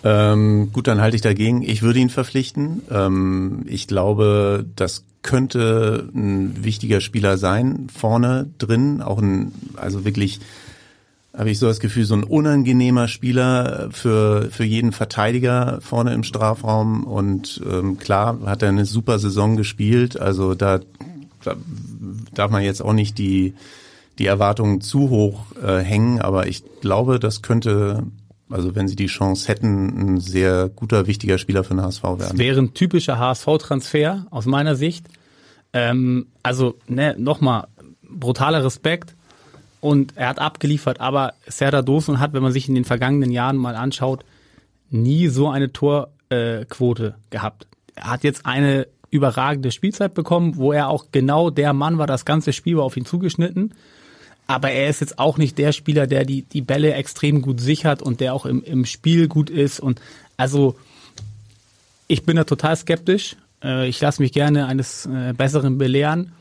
[0.06, 1.64] Ähm, gut, dann halte ich dagegen.
[1.64, 2.84] Ich würde ihn verpflichten.
[2.92, 9.02] Ähm, ich glaube, das könnte ein wichtiger Spieler sein, vorne drin.
[9.02, 10.40] Auch ein, also wirklich,
[11.36, 16.24] habe ich so das Gefühl, so ein unangenehmer Spieler für, für jeden Verteidiger vorne im
[16.24, 17.04] Strafraum.
[17.06, 20.20] Und ähm, klar hat er eine super Saison gespielt.
[20.20, 20.82] Also da,
[21.44, 21.56] da
[22.36, 23.56] darf man jetzt auch nicht die,
[24.20, 26.22] die Erwartungen zu hoch äh, hängen.
[26.22, 28.04] Aber ich glaube, das könnte
[28.50, 32.20] also wenn sie die Chance hätten, ein sehr guter, wichtiger Spieler für den HSV werden.
[32.20, 35.08] Das wäre ein typischer HSV-Transfer aus meiner Sicht.
[35.74, 37.68] Ähm, also ne, nochmal,
[38.04, 39.16] brutaler Respekt
[39.82, 43.58] und er hat abgeliefert, aber Serdar Dosun hat, wenn man sich in den vergangenen Jahren
[43.58, 44.24] mal anschaut,
[44.90, 47.68] nie so eine Torquote äh, gehabt.
[47.96, 52.26] Er hat jetzt eine überragende Spielzeit bekommen, wo er auch genau der Mann war, das
[52.26, 53.74] ganze Spiel war auf ihn zugeschnitten
[54.48, 58.02] aber er ist jetzt auch nicht der Spieler, der die, die Bälle extrem gut sichert
[58.02, 59.80] und der auch im, im Spiel gut ist.
[59.80, 60.00] Und
[60.38, 60.76] also
[62.08, 63.36] ich bin da total skeptisch.
[63.64, 66.32] Äh, ich lasse mich gerne eines äh, Besseren belehren.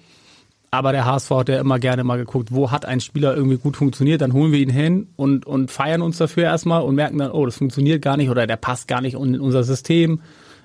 [0.71, 3.77] Aber der HSV hat ja immer gerne mal geguckt, wo hat ein Spieler irgendwie gut
[3.77, 7.31] funktioniert, dann holen wir ihn hin und, und feiern uns dafür erstmal und merken dann,
[7.31, 10.21] oh, das funktioniert gar nicht oder der passt gar nicht in unser System.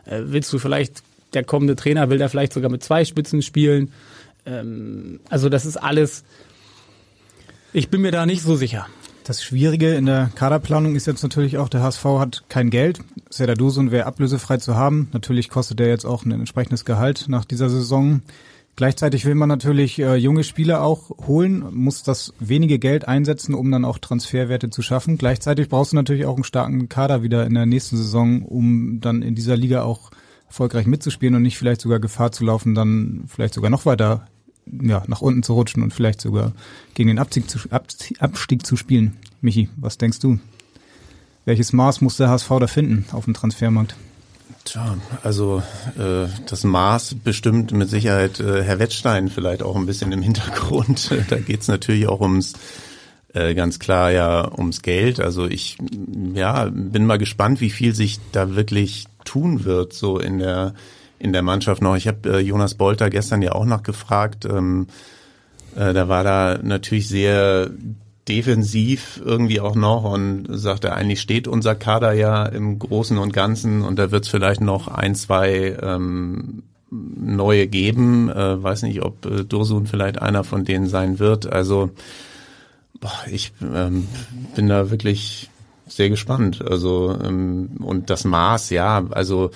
[0.05, 1.03] Äh, willst du vielleicht,
[1.35, 3.91] der kommende Trainer will da vielleicht sogar mit zwei Spitzen spielen.
[4.47, 6.23] Ähm, also das ist alles,
[7.73, 8.87] ich bin mir da nicht so sicher.
[9.23, 12.99] Das Schwierige in der Kaderplanung ist jetzt natürlich auch, der HSV hat kein Geld.
[13.29, 15.09] Serdar Dusun wäre ablösefrei zu haben.
[15.13, 18.21] Natürlich kostet er jetzt auch ein entsprechendes Gehalt nach dieser Saison.
[18.75, 23.69] Gleichzeitig will man natürlich äh, junge Spieler auch holen, muss das wenige Geld einsetzen, um
[23.71, 25.17] dann auch Transferwerte zu schaffen.
[25.17, 29.21] Gleichzeitig brauchst du natürlich auch einen starken Kader wieder in der nächsten Saison, um dann
[29.21, 30.11] in dieser Liga auch
[30.47, 34.27] erfolgreich mitzuspielen und nicht vielleicht sogar Gefahr zu laufen, dann vielleicht sogar noch weiter
[34.81, 36.53] ja, nach unten zu rutschen und vielleicht sogar
[36.93, 37.59] gegen den Abstieg zu,
[38.19, 39.17] Abstieg zu spielen.
[39.41, 40.39] Michi, was denkst du?
[41.45, 43.95] Welches Maß muss der HSV da finden auf dem Transfermarkt?
[44.65, 45.63] Tja, also
[45.97, 51.11] äh, das Maß bestimmt mit Sicherheit äh, Herr Wettstein vielleicht auch ein bisschen im Hintergrund.
[51.29, 52.53] da geht's natürlich auch ums
[53.33, 55.19] äh, ganz klar ja ums Geld.
[55.19, 55.77] Also ich
[56.33, 60.73] ja bin mal gespannt, wie viel sich da wirklich tun wird so in der
[61.19, 61.95] in der Mannschaft noch.
[61.95, 64.45] Ich habe äh, Jonas Bolter gestern ja auch nachgefragt.
[64.45, 64.87] Ähm,
[65.75, 67.69] äh, da war da natürlich sehr
[68.27, 73.81] defensiv irgendwie auch noch und sagte, eigentlich steht unser Kader ja im Großen und Ganzen
[73.81, 78.29] und da wird es vielleicht noch ein, zwei ähm, neue geben.
[78.29, 81.51] Äh, weiß nicht, ob äh, Dursun vielleicht einer von denen sein wird.
[81.51, 81.89] Also
[82.99, 84.07] boah, ich ähm,
[84.55, 85.49] bin da wirklich
[85.87, 86.63] sehr gespannt.
[86.65, 89.51] Also ähm, und das Maß, ja, also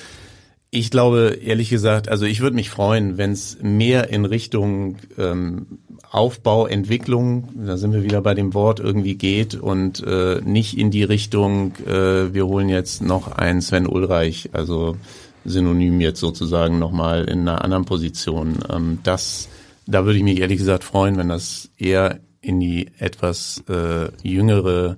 [0.74, 5.68] ich glaube, ehrlich gesagt, also ich würde mich freuen, wenn es mehr in Richtung ähm,
[6.10, 10.90] Aufbau, Entwicklung, da sind wir wieder bei dem Wort, irgendwie geht und äh, nicht in
[10.90, 14.98] die Richtung, äh, wir holen jetzt noch einen Sven Ulreich, also
[15.46, 18.58] synonym jetzt sozusagen nochmal in einer anderen Position.
[18.68, 19.50] Ähm, das,
[19.86, 24.98] da würde ich mich ehrlich gesagt freuen, wenn das eher in die etwas äh, jüngere,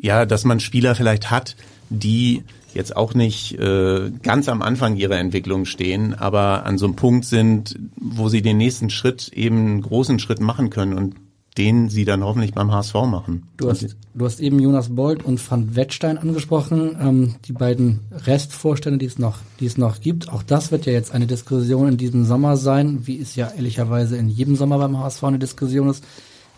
[0.00, 1.56] ja, dass man Spieler vielleicht hat,
[1.90, 2.44] die
[2.74, 7.24] jetzt auch nicht äh, ganz am Anfang ihrer Entwicklung stehen, aber an so einem Punkt
[7.24, 11.14] sind, wo sie den nächsten Schritt eben einen großen Schritt machen können und
[11.58, 13.42] den sie dann hoffentlich beim HSV machen.
[13.58, 18.98] Du hast, du hast eben Jonas Bold und Van Wettstein angesprochen, ähm, die beiden Restvorstände,
[18.98, 20.30] die es noch, die es noch gibt.
[20.30, 24.16] Auch das wird ja jetzt eine Diskussion in diesem Sommer sein, wie es ja ehrlicherweise
[24.16, 26.04] in jedem Sommer beim HSV eine Diskussion ist.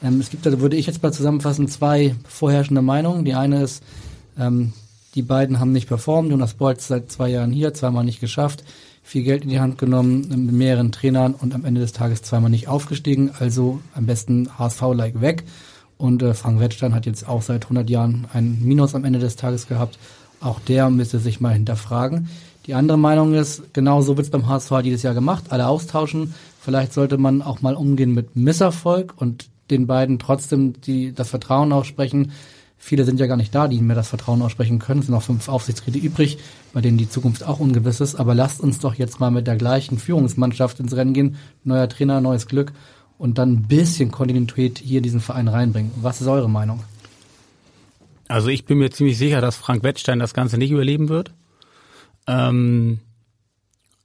[0.02, 3.24] Ähm, es gibt da, würde ich jetzt mal zusammenfassen, zwei vorherrschende Meinungen.
[3.24, 3.82] Die eine ist,
[4.38, 4.72] ähm,
[5.14, 6.30] die beiden haben nicht performt.
[6.30, 8.64] Jonas Bolt seit zwei Jahren hier, zweimal nicht geschafft,
[9.02, 12.50] viel Geld in die Hand genommen, mit mehreren Trainern und am Ende des Tages zweimal
[12.50, 13.30] nicht aufgestiegen.
[13.38, 15.44] Also am besten HSV-like weg.
[15.96, 19.36] Und äh, Frank Wettstein hat jetzt auch seit 100 Jahren ein Minus am Ende des
[19.36, 19.98] Tages gehabt.
[20.40, 22.28] Auch der müsste sich mal hinterfragen.
[22.66, 26.34] Die andere Meinung ist, genau so wird es beim HSV dieses Jahr gemacht, alle austauschen.
[26.60, 31.72] Vielleicht sollte man auch mal umgehen mit Misserfolg und den beiden trotzdem die, das Vertrauen
[31.72, 32.32] aussprechen,
[32.86, 35.00] Viele sind ja gar nicht da, die mir das Vertrauen aussprechen können.
[35.00, 36.36] Es sind noch fünf Aufsichtsräte übrig,
[36.74, 38.14] bei denen die Zukunft auch ungewiss ist.
[38.14, 41.36] Aber lasst uns doch jetzt mal mit der gleichen Führungsmannschaft ins Rennen gehen.
[41.64, 42.74] Neuer Trainer, neues Glück
[43.16, 45.92] und dann ein bisschen Kontinuität hier in diesen Verein reinbringen.
[46.02, 46.84] Was ist eure Meinung?
[48.28, 51.32] Also ich bin mir ziemlich sicher, dass Frank Wettstein das Ganze nicht überleben wird.
[52.26, 52.98] Ähm,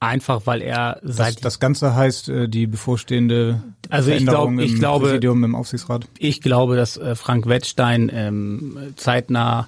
[0.01, 4.73] Einfach weil er seit das, das Ganze heißt äh, die bevorstehende also ich, glaub, ich
[4.73, 6.07] im glaube, Präsidium im Aufsichtsrat.
[6.17, 9.67] Ich glaube, dass äh, Frank Wettstein ähm, zeitnah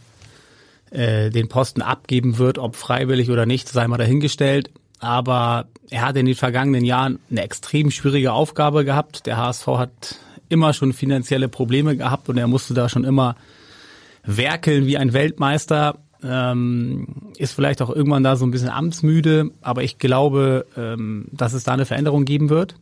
[0.91, 4.69] äh, den Posten abgeben wird, ob freiwillig oder nicht, sei mal dahingestellt.
[4.99, 9.25] Aber er hat in den vergangenen Jahren eine extrem schwierige Aufgabe gehabt.
[9.25, 10.15] Der HSV hat
[10.47, 13.35] immer schon finanzielle Probleme gehabt und er musste da schon immer
[14.23, 17.07] werkeln wie ein Weltmeister ähm,
[17.37, 21.63] ist vielleicht auch irgendwann da so ein bisschen amtsmüde, aber ich glaube, ähm, dass es
[21.63, 22.75] da eine Veränderung geben wird.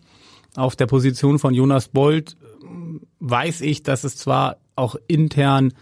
[0.56, 5.74] Auf der Position von Jonas Bold ähm, weiß ich, dass es zwar auch intern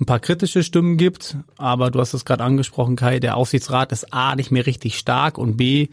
[0.00, 4.12] ein paar kritische Stimmen gibt, aber du hast es gerade angesprochen, Kai, der Aufsichtsrat ist
[4.12, 5.88] A nicht mehr richtig stark und B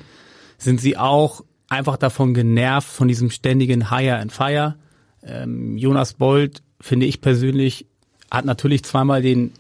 [0.58, 4.76] sind sie auch einfach davon genervt von diesem ständigen Hire and Fire.
[5.24, 7.86] Ähm, Jonas Bold, finde ich persönlich,
[8.32, 9.52] hat natürlich zweimal den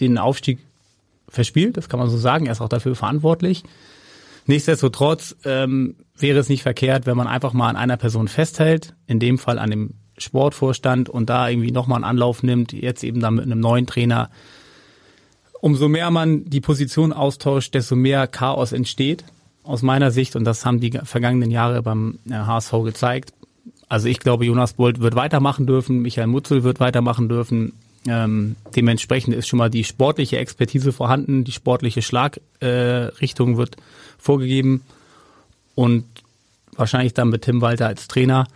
[0.00, 0.58] den Aufstieg
[1.28, 2.46] verspielt, das kann man so sagen.
[2.46, 3.64] Er ist auch dafür verantwortlich.
[4.46, 9.20] Nichtsdestotrotz ähm, wäre es nicht verkehrt, wenn man einfach mal an einer Person festhält, in
[9.20, 13.34] dem Fall an dem Sportvorstand und da irgendwie nochmal einen Anlauf nimmt, jetzt eben dann
[13.34, 14.30] mit einem neuen Trainer.
[15.60, 19.24] Umso mehr man die Position austauscht, desto mehr Chaos entsteht,
[19.64, 20.34] aus meiner Sicht.
[20.34, 23.32] Und das haben die vergangenen Jahre beim HSV äh, gezeigt.
[23.88, 27.72] Also ich glaube, Jonas Bolt wird weitermachen dürfen, Michael Mutzel wird weitermachen dürfen,
[28.06, 33.76] ähm, dementsprechend ist schon mal die sportliche Expertise vorhanden, die sportliche Schlagrichtung äh, wird
[34.18, 34.82] vorgegeben
[35.74, 36.04] und
[36.76, 38.46] wahrscheinlich dann mit Tim Walter als Trainer.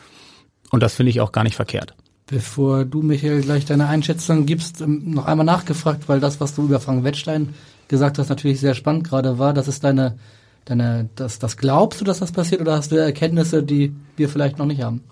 [0.71, 1.95] Und das finde ich auch gar nicht verkehrt.
[2.27, 6.65] Bevor du, Michael, gleich deine Einschätzung gibst, ähm, noch einmal nachgefragt, weil das, was du
[6.65, 7.55] über Frank Wettstein
[7.89, 9.53] gesagt hast, natürlich sehr spannend gerade war.
[9.53, 10.19] Das ist deine,
[10.65, 14.59] deine, das, das glaubst du, dass das passiert oder hast du Erkenntnisse, die wir vielleicht
[14.59, 15.03] noch nicht haben?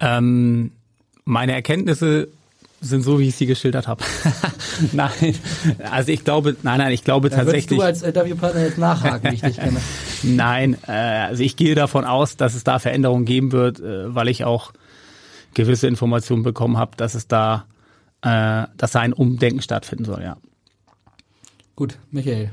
[0.00, 0.72] Ähm,
[1.24, 2.28] meine Erkenntnisse
[2.80, 4.04] sind so, wie ich sie geschildert habe.
[4.92, 5.10] nein,
[5.90, 7.78] also ich glaube, nein, nein, ich glaube da tatsächlich.
[7.78, 9.80] du als Interviewpartner jetzt nachhaken, wie ich dich kenne.
[10.22, 14.28] nein, äh, also ich gehe davon aus, dass es da Veränderungen geben wird, äh, weil
[14.28, 14.72] ich auch
[15.54, 17.64] gewisse Informationen bekommen habe, dass es da,
[18.22, 20.36] äh, dass da ein Umdenken stattfinden soll, ja.
[21.74, 22.50] Gut, Michael.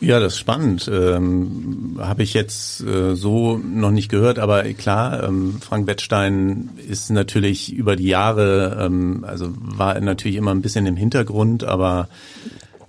[0.00, 0.90] Ja, das ist spannend.
[0.92, 7.10] Ähm, Habe ich jetzt äh, so noch nicht gehört, aber klar, ähm, Frank Bettstein ist
[7.10, 12.08] natürlich über die Jahre, ähm, also war natürlich immer ein bisschen im Hintergrund, aber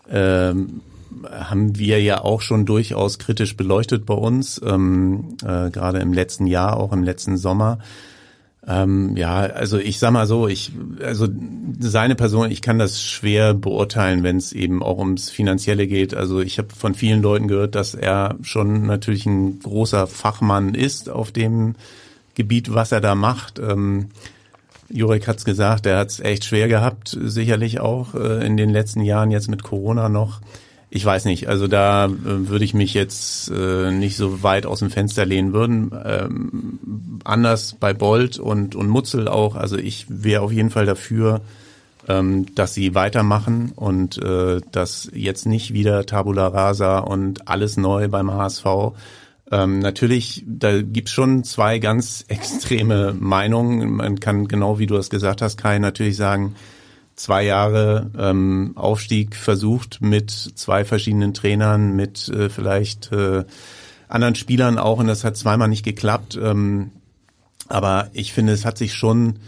[0.10, 0.82] ähm,
[1.32, 6.46] haben wir ja auch schon durchaus kritisch beleuchtet bei uns, ähm, äh, gerade im letzten
[6.46, 7.80] Jahr, auch im letzten Sommer.
[8.68, 11.28] Ähm, ja, also ich sag mal so, ich, also
[11.80, 16.14] seine Person, ich kann das schwer beurteilen, wenn es eben auch ums Finanzielle geht.
[16.14, 21.10] Also ich habe von vielen Leuten gehört, dass er schon natürlich ein großer Fachmann ist
[21.10, 21.76] auf dem
[22.36, 23.60] Gebiet, was er da macht.
[23.60, 24.10] Ähm,
[24.90, 29.32] Jurek hat's gesagt, er hat's echt schwer gehabt, sicherlich auch äh, in den letzten Jahren
[29.32, 30.42] jetzt mit Corona noch.
[30.90, 32.10] Ich weiß nicht, also da äh,
[32.50, 35.92] würde ich mich jetzt äh, nicht so weit aus dem Fenster lehnen würden.
[36.06, 39.56] Ähm, anders bei Bolt und, und Mutzel auch.
[39.56, 41.42] Also ich wäre auf jeden Fall dafür,
[42.08, 48.08] ähm, dass sie weitermachen und äh, dass jetzt nicht wieder Tabula Rasa und alles neu
[48.08, 48.66] beim HSV.
[49.52, 53.92] Ähm, natürlich, da gibt's schon zwei ganz extreme Meinungen.
[53.92, 56.56] Man kann genau wie du es gesagt hast, Kai, natürlich sagen,
[57.18, 63.44] zwei Jahre ähm, Aufstieg versucht mit zwei verschiedenen Trainern, mit äh, vielleicht äh,
[64.08, 66.40] anderen Spielern auch und das hat zweimal nicht geklappt.
[66.42, 66.92] Ähm,
[67.68, 69.40] aber ich finde, es hat sich schon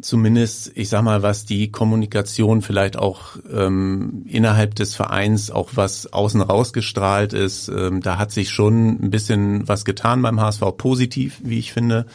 [0.00, 6.12] zumindest, ich sag mal, was die Kommunikation vielleicht auch ähm, innerhalb des Vereins, auch was
[6.12, 11.40] außen rausgestrahlt ist, ähm, da hat sich schon ein bisschen was getan beim HSV, positiv,
[11.44, 12.06] wie ich finde.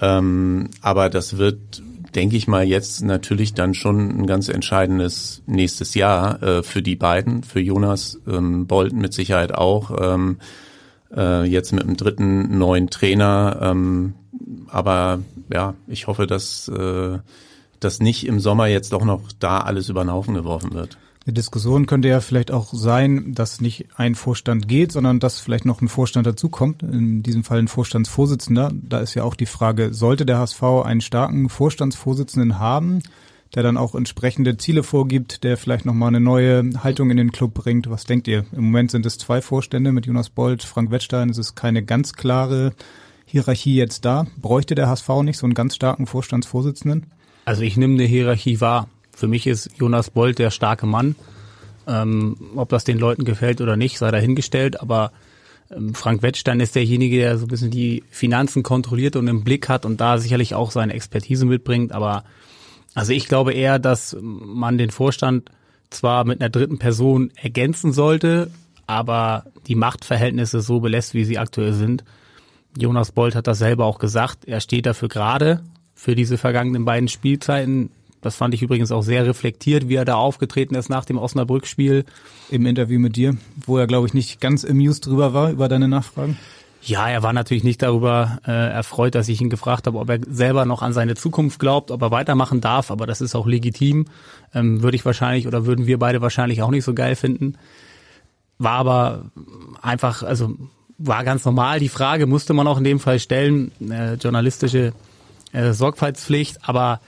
[0.00, 1.82] Ähm, aber das wird,
[2.14, 6.96] denke ich mal, jetzt natürlich dann schon ein ganz entscheidendes nächstes Jahr äh, für die
[6.96, 9.90] beiden, für Jonas ähm, Bolton mit Sicherheit auch.
[10.00, 10.38] Ähm,
[11.14, 13.58] äh, jetzt mit einem dritten neuen Trainer.
[13.62, 14.14] Ähm,
[14.68, 15.20] aber
[15.52, 17.18] ja, ich hoffe, dass äh,
[17.80, 20.98] das nicht im Sommer jetzt doch noch da alles über den Haufen geworfen wird.
[21.24, 25.64] Eine Diskussion könnte ja vielleicht auch sein, dass nicht ein Vorstand geht, sondern dass vielleicht
[25.64, 26.82] noch ein Vorstand dazukommt.
[26.82, 28.72] In diesem Fall ein Vorstandsvorsitzender.
[28.74, 33.02] Da ist ja auch die Frage, sollte der HSV einen starken Vorstandsvorsitzenden haben,
[33.54, 37.54] der dann auch entsprechende Ziele vorgibt, der vielleicht nochmal eine neue Haltung in den Club
[37.54, 37.88] bringt?
[37.88, 38.44] Was denkt ihr?
[38.50, 41.30] Im Moment sind es zwei Vorstände mit Jonas Bolt, Frank Wettstein.
[41.30, 42.72] Es ist keine ganz klare
[43.26, 44.26] Hierarchie jetzt da?
[44.40, 47.06] Bräuchte der HSV nicht so einen ganz starken Vorstandsvorsitzenden?
[47.44, 48.88] Also ich nehme eine Hierarchie wahr.
[49.22, 51.14] Für mich ist Jonas Bolt der starke Mann.
[51.86, 54.80] Ähm, ob das den Leuten gefällt oder nicht, sei dahingestellt.
[54.80, 55.12] Aber
[55.70, 59.68] ähm, Frank Wettstein ist derjenige, der so ein bisschen die Finanzen kontrolliert und im Blick
[59.68, 61.92] hat und da sicherlich auch seine Expertise mitbringt.
[61.92, 62.24] Aber
[62.94, 65.52] also ich glaube eher, dass man den Vorstand
[65.88, 68.50] zwar mit einer dritten Person ergänzen sollte,
[68.88, 72.02] aber die Machtverhältnisse so belässt, wie sie aktuell sind.
[72.76, 74.46] Jonas Bolt hat das selber auch gesagt.
[74.46, 75.62] Er steht dafür gerade
[75.94, 77.92] für diese vergangenen beiden Spielzeiten.
[78.22, 82.04] Das fand ich übrigens auch sehr reflektiert, wie er da aufgetreten ist nach dem Osnabrück-Spiel.
[82.50, 85.88] Im Interview mit dir, wo er, glaube ich, nicht ganz amused drüber war, über deine
[85.88, 86.38] Nachfragen.
[86.84, 90.18] Ja, er war natürlich nicht darüber äh, erfreut, dass ich ihn gefragt habe, ob er
[90.28, 94.06] selber noch an seine Zukunft glaubt, ob er weitermachen darf, aber das ist auch legitim.
[94.52, 97.56] Ähm, würde ich wahrscheinlich oder würden wir beide wahrscheinlich auch nicht so geil finden.
[98.58, 99.30] War aber
[99.80, 100.56] einfach, also
[100.98, 101.78] war ganz normal.
[101.78, 104.92] Die Frage musste man auch in dem Fall stellen, äh, journalistische
[105.52, 107.00] äh, Sorgfaltspflicht, aber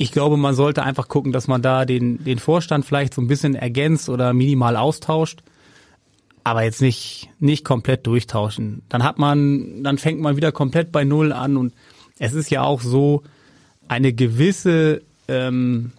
[0.00, 3.28] ich glaube, man sollte einfach gucken, dass man da den, den Vorstand vielleicht so ein
[3.28, 5.42] bisschen ergänzt oder minimal austauscht,
[6.42, 8.80] aber jetzt nicht, nicht komplett durchtauschen.
[8.88, 11.74] Dann hat man, dann fängt man wieder komplett bei Null an und
[12.18, 13.24] es ist ja auch so,
[13.88, 15.92] eine gewisse, ähm,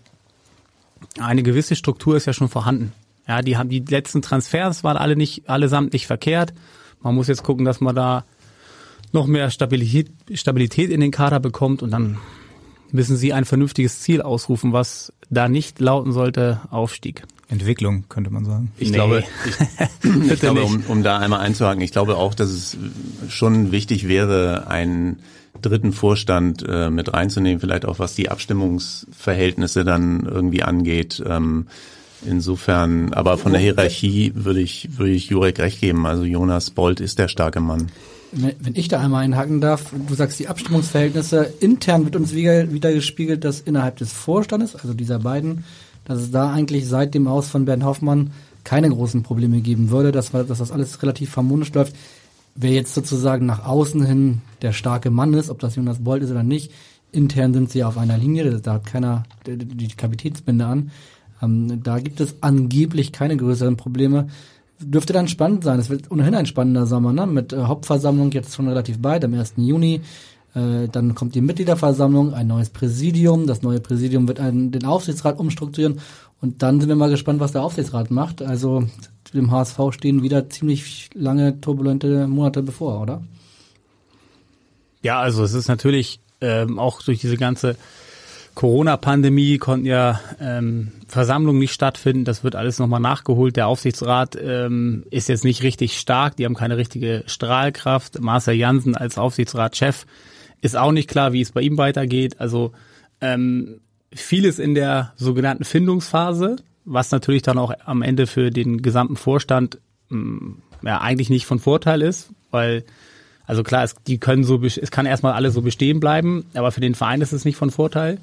[1.20, 2.94] eine gewisse Struktur ist ja schon vorhanden.
[3.28, 6.56] Ja, die haben die letzten Transfers waren alle nicht, allesamt nicht verkehrt.
[7.02, 8.26] Man muss jetzt gucken, dass man da
[9.12, 12.18] noch mehr Stabilität, Stabilität in den Kader bekommt und dann
[12.94, 17.24] müssen sie ein vernünftiges Ziel ausrufen, was da nicht lauten sollte, Aufstieg.
[17.50, 18.72] Entwicklung, könnte man sagen.
[18.78, 18.96] Ich nee.
[18.96, 22.78] glaube, ich, ich glaube um, um da einmal einzuhaken, ich glaube auch, dass es
[23.28, 25.20] schon wichtig wäre, einen
[25.62, 31.22] dritten Vorstand äh, mit reinzunehmen, vielleicht auch was die Abstimmungsverhältnisse dann irgendwie angeht.
[31.26, 31.68] Ähm,
[32.26, 36.06] insofern, aber von der Hierarchie würde ich, würde ich Jurek recht geben.
[36.06, 37.88] Also Jonas Bolt ist der starke Mann.
[38.32, 42.94] Wenn ich da einmal einhaken darf, du sagst die Abstimmungsverhältnisse, intern wird uns wieder, wieder
[42.94, 45.66] gespiegelt, dass innerhalb des Vorstandes, also dieser beiden,
[46.06, 48.32] dass es da eigentlich seit dem Aus von Bernd Hoffmann
[48.64, 51.96] keine großen Probleme geben würde, dass, dass das alles relativ harmonisch läuft.
[52.56, 56.32] Wer jetzt sozusagen nach außen hin der starke Mann ist, ob das Jonas Bolt ist
[56.32, 56.72] oder nicht,
[57.12, 60.92] intern sind sie auf einer Linie, da hat keiner die Kapitänsbinde an.
[61.42, 64.28] Ähm, da gibt es angeblich keine größeren Probleme
[64.82, 65.80] dürfte dann spannend sein.
[65.80, 67.26] Es wird ohnehin ein spannender Sommer, ne?
[67.28, 69.54] Mit äh, Hauptversammlung jetzt schon relativ bald, am 1.
[69.58, 70.02] Juni.
[70.54, 73.48] Äh, dann kommt die Mitgliederversammlung, ein neues Präsidium.
[73.48, 76.00] Das neue Präsidium wird einen, den Aufsichtsrat umstrukturieren.
[76.42, 78.42] Und dann sind wir mal gespannt, was der Aufsichtsrat macht.
[78.42, 78.84] Also
[79.34, 83.22] dem HSV stehen wieder ziemlich lange turbulente Monate bevor, oder?
[85.04, 87.76] Ja, also es ist natürlich ähm, auch durch diese ganze
[88.56, 92.26] Corona-Pandemie konnten ja ähm, Versammlungen nicht stattfinden.
[92.26, 93.56] Das wird alles nochmal nachgeholt.
[93.56, 96.36] Der Aufsichtsrat ähm, ist jetzt nicht richtig stark.
[96.36, 98.20] Die haben keine richtige Strahlkraft.
[98.20, 100.06] Marcel Jansen als Aufsichtsratschef
[100.62, 102.40] ist auch nicht klar, wie es bei ihm weitergeht.
[102.40, 102.74] Also
[103.22, 103.80] ähm,
[104.14, 109.80] vieles in der sogenannten Findungsphase, was natürlich dann auch am Ende für den gesamten Vorstand
[110.12, 112.84] ähm, ja eigentlich nicht von Vorteil ist, weil
[113.46, 116.80] also klar, es, die können so, es kann erstmal alles so bestehen bleiben, aber für
[116.82, 118.20] den Verein ist es nicht von Vorteil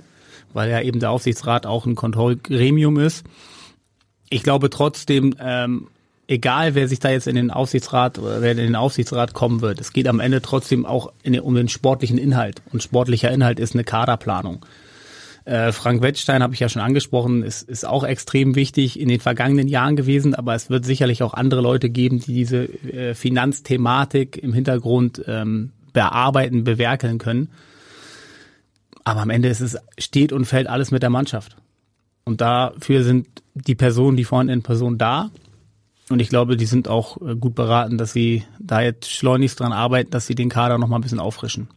[0.52, 3.24] weil ja eben der Aufsichtsrat auch ein Kontrollgremium ist.
[4.30, 5.88] Ich glaube trotzdem, ähm,
[6.26, 9.80] egal wer sich da jetzt in den Aufsichtsrat oder wer in den Aufsichtsrat kommen wird,
[9.80, 12.62] es geht am Ende trotzdem auch den, um den sportlichen Inhalt.
[12.72, 14.64] Und sportlicher Inhalt ist eine Kaderplanung.
[15.48, 19.20] Äh, Frank Wettstein habe ich ja schon angesprochen, ist, ist auch extrem wichtig in den
[19.20, 24.36] vergangenen Jahren gewesen, aber es wird sicherlich auch andere Leute geben, die diese äh, Finanzthematik
[24.36, 27.48] im Hintergrund ähm, bearbeiten, bewerkeln können.
[29.08, 31.56] Aber am Ende ist es, steht und fällt alles mit der Mannschaft.
[32.24, 35.30] Und dafür sind die Personen, die vorhandenen Personen da.
[36.10, 39.72] Und ich glaube, die sind auch äh, gut beraten, dass sie da jetzt schleunigst dran
[39.72, 41.68] arbeiten, dass sie den Kader noch mal ein bisschen auffrischen.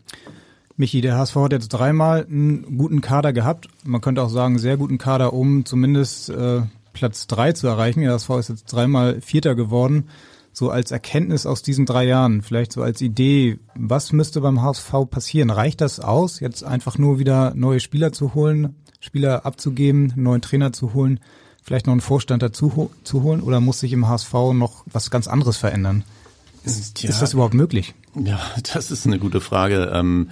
[0.76, 3.70] Michi, der HSV hat jetzt dreimal einen guten Kader gehabt.
[3.86, 8.02] Man könnte auch sagen, sehr guten Kader, um zumindest äh, Platz drei zu erreichen.
[8.02, 10.10] Der HSV ist jetzt dreimal Vierter geworden.
[10.54, 14.94] So als Erkenntnis aus diesen drei Jahren, vielleicht so als Idee, was müsste beim HSV
[15.10, 15.50] passieren?
[15.50, 20.74] Reicht das aus, jetzt einfach nur wieder neue Spieler zu holen, Spieler abzugeben, neuen Trainer
[20.74, 21.20] zu holen,
[21.64, 25.28] vielleicht noch einen Vorstand dazu zu holen oder muss sich im HSV noch was ganz
[25.28, 26.04] anderes verändern?
[26.64, 27.96] Ist, ist das überhaupt möglich?
[28.16, 28.40] Ja,
[28.74, 29.92] das ist eine gute Frage.
[29.94, 30.30] Ähm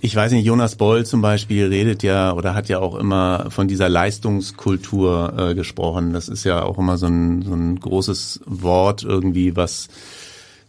[0.00, 3.68] ich weiß nicht, Jonas Boll zum Beispiel redet ja oder hat ja auch immer von
[3.68, 6.12] dieser Leistungskultur äh, gesprochen.
[6.12, 9.88] Das ist ja auch immer so ein, so ein großes Wort irgendwie, was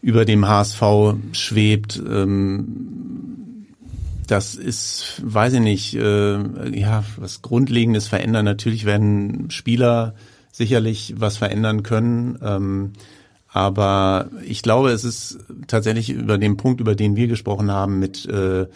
[0.02, 0.82] über dem HSV
[1.34, 2.02] schwebt.
[2.08, 3.68] Ähm,
[4.26, 8.46] das ist, weiß ich nicht, äh, ja, was Grundlegendes verändern.
[8.46, 10.16] Natürlich werden Spieler
[10.52, 12.38] sicherlich was verändern können.
[12.42, 12.94] Ähm,
[13.52, 18.26] aber ich glaube, es ist tatsächlich über den Punkt, über den wir gesprochen haben, mit
[18.28, 18.68] äh,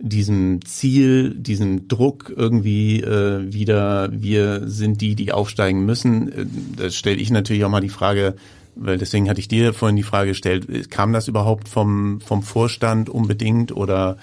[0.00, 6.32] diesem Ziel, diesem Druck irgendwie äh, wieder, wir sind die, die aufsteigen müssen.
[6.32, 6.46] Äh,
[6.76, 8.34] da stelle ich natürlich auch mal die Frage,
[8.74, 13.10] weil deswegen hatte ich dir vorhin die Frage gestellt, kam das überhaupt vom, vom Vorstand
[13.10, 14.16] unbedingt oder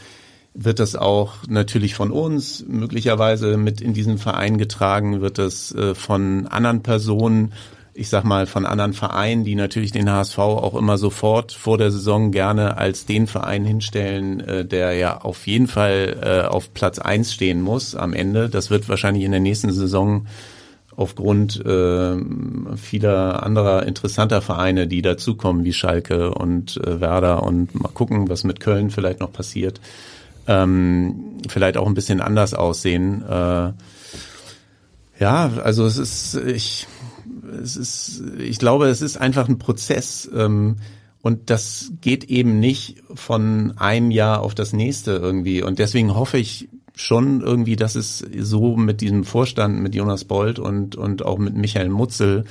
[0.53, 5.21] wird das auch natürlich von uns möglicherweise mit in diesen Verein getragen?
[5.21, 7.53] Wird das äh, von anderen Personen
[7.97, 11.91] ich sag mal, von anderen Vereinen, die natürlich den HSV auch immer sofort vor der
[11.91, 16.99] Saison gerne als den Verein hinstellen, äh, der ja auf jeden Fall äh, auf Platz
[16.99, 18.49] eins stehen muss am Ende.
[18.49, 20.27] Das wird wahrscheinlich in der nächsten Saison
[20.95, 22.15] aufgrund äh,
[22.75, 28.43] vieler anderer interessanter Vereine, die dazukommen, wie Schalke und äh, Werder und mal gucken, was
[28.43, 29.81] mit Köln vielleicht noch passiert,
[30.47, 33.23] ähm, vielleicht auch ein bisschen anders aussehen.
[33.27, 33.71] Äh,
[35.19, 36.85] ja, also es ist, ich
[37.61, 40.29] es ist, ich glaube, es ist einfach ein Prozess.
[40.33, 40.77] Ähm,
[41.21, 45.61] und das geht eben nicht von einem Jahr auf das nächste irgendwie.
[45.61, 50.59] Und deswegen hoffe ich schon irgendwie, dass es so mit diesem Vorstand, mit Jonas Bold
[50.59, 52.45] und, und auch mit Michael Mutzel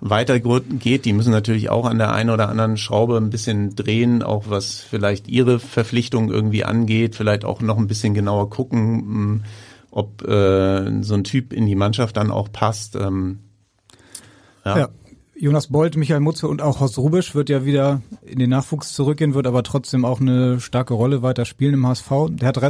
[0.00, 1.04] weitergeht.
[1.04, 4.80] Die müssen natürlich auch an der einen oder anderen Schraube ein bisschen drehen, auch was
[4.80, 9.44] vielleicht ihre Verpflichtung irgendwie angeht, vielleicht auch noch ein bisschen genauer gucken,
[9.90, 12.94] ob äh, so ein Typ in die Mannschaft dann auch passt.
[12.94, 13.40] Ähm,
[14.68, 14.78] ja.
[14.78, 14.88] ja.
[15.40, 19.34] Jonas Bolt, Michael Mutze und auch Horst Rubisch wird ja wieder in den Nachwuchs zurückgehen,
[19.34, 22.10] wird aber trotzdem auch eine starke Rolle weiter spielen im HSV.
[22.30, 22.60] Der hat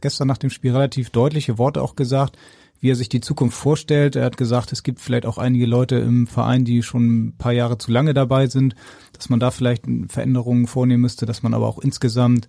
[0.00, 2.38] gestern nach dem Spiel relativ deutliche Worte auch gesagt,
[2.80, 4.16] wie er sich die Zukunft vorstellt.
[4.16, 7.52] Er hat gesagt, es gibt vielleicht auch einige Leute im Verein, die schon ein paar
[7.52, 8.74] Jahre zu lange dabei sind,
[9.12, 12.48] dass man da vielleicht Veränderungen vornehmen müsste, dass man aber auch insgesamt,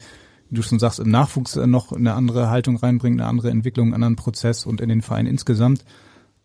[0.50, 3.96] wie du schon sagst, im Nachwuchs noch eine andere Haltung reinbringt, eine andere Entwicklung, einen
[3.96, 5.84] anderen Prozess und in den Verein insgesamt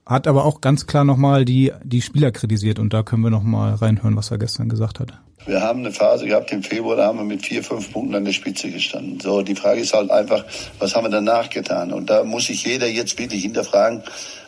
[0.07, 3.75] hat aber auch ganz klar nochmal die, die Spieler kritisiert und da können wir nochmal
[3.75, 5.13] reinhören, was er gestern gesagt hat.
[5.47, 8.25] Wir haben eine Phase gehabt im Februar, da haben wir mit vier, fünf Punkten an
[8.25, 9.21] der Spitze gestanden.
[9.21, 10.45] So, die Frage ist halt einfach,
[10.79, 11.93] was haben wir danach getan?
[11.93, 14.03] Und da muss sich jeder jetzt wirklich hinterfragen,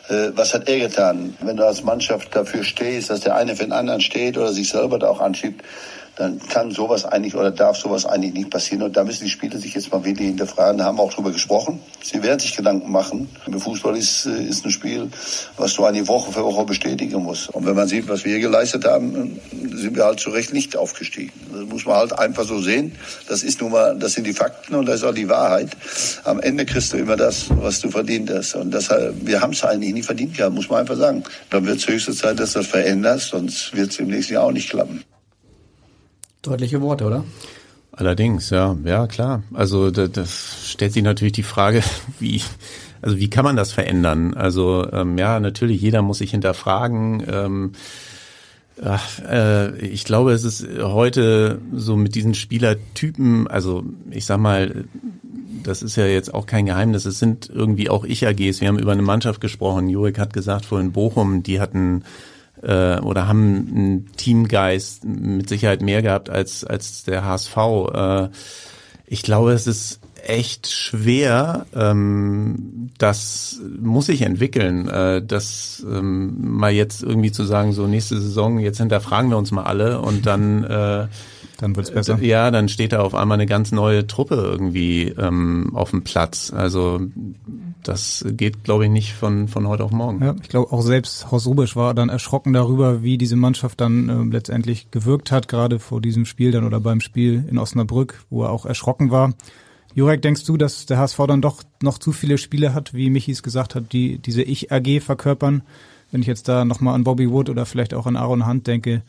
[0.09, 1.35] äh, was hat er getan?
[1.41, 4.69] Wenn du als Mannschaft dafür stehst, dass der eine für den anderen steht oder sich
[4.69, 5.63] selber da auch anschiebt,
[6.17, 8.81] dann kann sowas eigentlich oder darf sowas eigentlich nicht passieren.
[8.81, 10.79] Und da müssen die Spieler sich jetzt mal wirklich hinterfragen.
[10.79, 11.79] Da haben wir auch drüber gesprochen.
[12.01, 13.29] Sie werden sich Gedanken machen.
[13.57, 15.09] Fußball ist, äh, ist ein Spiel,
[15.57, 17.49] was du eigentlich Woche für Woche bestätigen musst.
[17.49, 19.39] Und wenn man sieht, was wir hier geleistet haben,
[19.73, 21.31] sind wir halt zu Recht nicht aufgestiegen.
[21.53, 22.95] Das muss man halt einfach so sehen.
[23.27, 25.69] Das ist nun mal, das sind die Fakten und das ist auch die Wahrheit.
[26.23, 28.55] Am Ende kriegst du immer das, was du verdient hast.
[28.55, 31.23] Und das, wir haben es eigentlich nicht verdient gehabt, muss man einfach sagen.
[31.51, 34.43] Dann wird es höchste Zeit, dass du das veränderst, sonst wird es im nächsten Jahr
[34.43, 35.03] auch nicht klappen.
[36.47, 37.23] Deutliche Worte, oder?
[37.91, 39.43] Allerdings, ja, ja klar.
[39.53, 41.83] Also das, das stellt sich natürlich die Frage,
[42.19, 42.41] wie,
[43.01, 44.33] also wie kann man das verändern?
[44.33, 47.23] Also ähm, ja, natürlich, jeder muss sich hinterfragen.
[47.29, 47.71] Ähm,
[48.83, 54.85] Ach, äh, ich glaube, es ist heute so mit diesen Spielertypen, also ich sag mal,
[55.63, 58.61] das ist ja jetzt auch kein Geheimnis, es sind irgendwie auch Ich-AGs.
[58.61, 59.89] Wir haben über eine Mannschaft gesprochen.
[59.89, 62.03] Jurek hat gesagt, vorhin Bochum, die hatten
[62.61, 67.57] äh, oder haben einen Teamgeist mit Sicherheit mehr gehabt als, als der HSV.
[67.93, 68.29] Äh,
[69.05, 71.65] ich glaube, es ist echt schwer.
[71.73, 74.87] Ähm, das muss sich entwickeln.
[74.89, 79.51] Äh, das ähm, mal jetzt irgendwie zu sagen, so nächste Saison, jetzt hinterfragen wir uns
[79.51, 81.07] mal alle und dann äh,
[81.57, 82.21] dann wird's besser.
[82.21, 86.53] Ja, dann steht da auf einmal eine ganz neue Truppe irgendwie ähm, auf dem Platz.
[86.55, 87.01] Also
[87.87, 90.23] das geht, glaube ich, nicht von, von heute auf morgen.
[90.23, 94.09] Ja, ich glaube auch selbst Horst Rubisch war dann erschrocken darüber, wie diese Mannschaft dann
[94.09, 98.43] äh, letztendlich gewirkt hat, gerade vor diesem Spiel dann oder beim Spiel in Osnabrück, wo
[98.43, 99.33] er auch erschrocken war.
[99.95, 103.41] Jurek, denkst du, dass der HSV dann doch noch zu viele Spiele hat, wie Michis
[103.41, 105.63] gesagt hat, die diese Ich-AG verkörpern?
[106.11, 109.03] Wenn ich jetzt da nochmal an Bobby Wood oder vielleicht auch an Aaron Hunt denke,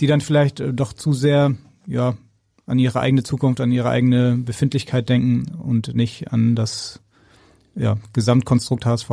[0.00, 1.54] die dann vielleicht äh, doch zu sehr,
[1.86, 2.14] ja,
[2.66, 7.00] an ihre eigene Zukunft, an ihre eigene Befindlichkeit denken und nicht an das
[7.80, 9.10] ja, Gesamtkonstrukt HSV?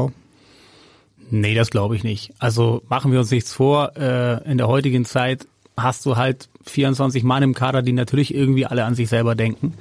[1.29, 2.33] Nee, das glaube ich nicht.
[2.39, 3.97] Also machen wir uns nichts vor.
[3.97, 8.65] Äh, in der heutigen Zeit hast du halt 24 Mann im Kader, die natürlich irgendwie
[8.65, 9.73] alle an sich selber denken.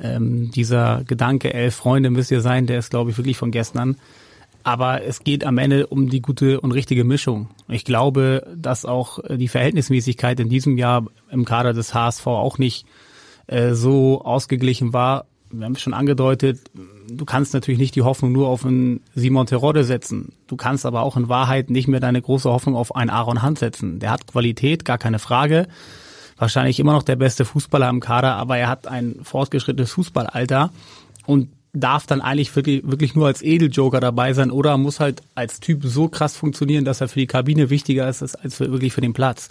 [0.00, 3.96] Ähm, dieser Gedanke, elf Freunde müsst ihr sein, der ist, glaube ich, wirklich von gestern.
[4.64, 7.48] Aber es geht am Ende um die gute und richtige Mischung.
[7.68, 12.86] Ich glaube, dass auch die Verhältnismäßigkeit in diesem Jahr im Kader des HSV auch nicht
[13.46, 15.26] äh, so ausgeglichen war.
[15.58, 16.60] Wir haben es schon angedeutet,
[17.08, 20.32] du kannst natürlich nicht die Hoffnung nur auf einen Simon Terodde setzen.
[20.46, 23.58] Du kannst aber auch in Wahrheit nicht mehr deine große Hoffnung auf einen Aaron Hunt
[23.58, 23.98] setzen.
[24.00, 25.68] Der hat Qualität, gar keine Frage.
[26.36, 30.70] Wahrscheinlich immer noch der beste Fußballer im Kader, aber er hat ein fortgeschrittenes Fußballalter
[31.26, 35.60] und darf dann eigentlich wirklich, wirklich nur als Edeljoker dabei sein oder muss halt als
[35.60, 39.00] Typ so krass funktionieren, dass er für die Kabine wichtiger ist als für, wirklich für
[39.00, 39.48] den Platz.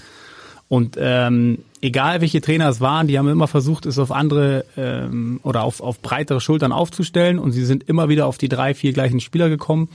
[0.73, 5.39] Und ähm, egal welche Trainer es waren, die haben immer versucht, es auf andere ähm,
[5.43, 8.91] oder auf, auf breitere Schultern aufzustellen und sie sind immer wieder auf die drei, vier
[8.91, 9.87] gleichen Spieler gekommen.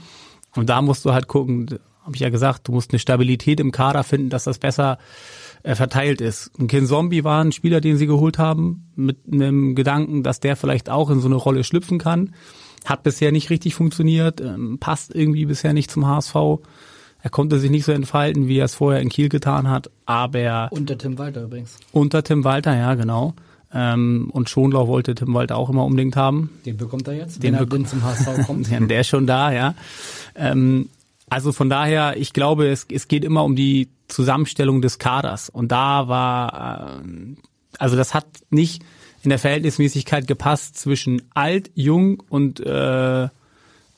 [0.55, 3.73] Und da musst du halt gucken, habe ich ja gesagt, du musst eine Stabilität im
[3.73, 4.99] Kader finden, dass das besser
[5.63, 6.57] äh, verteilt ist.
[6.57, 10.55] Ein Kin Zombie war ein Spieler, den sie geholt haben, mit einem Gedanken, dass der
[10.55, 12.33] vielleicht auch in so eine Rolle schlüpfen kann.
[12.85, 16.61] Hat bisher nicht richtig funktioniert, ähm, passt irgendwie bisher nicht zum HSV.
[17.21, 20.69] Er konnte sich nicht so entfalten, wie er es vorher in Kiel getan hat, aber...
[20.71, 21.77] Unter Tim Walter übrigens.
[21.91, 23.33] Unter Tim Walter, ja, genau.
[23.73, 26.49] Ähm, und Schonlau wollte Tim Walter auch immer unbedingt haben.
[26.65, 28.69] Den bekommt er jetzt, den wenn er denn zum HSV kommt.
[28.71, 29.75] der ist schon da, ja.
[30.35, 30.89] Ähm,
[31.29, 35.49] also von daher, ich glaube, es, es geht immer um die Zusammenstellung des Kaders.
[35.49, 37.35] Und da war, äh,
[37.77, 38.81] also das hat nicht
[39.21, 43.27] in der Verhältnismäßigkeit gepasst zwischen alt, jung und äh,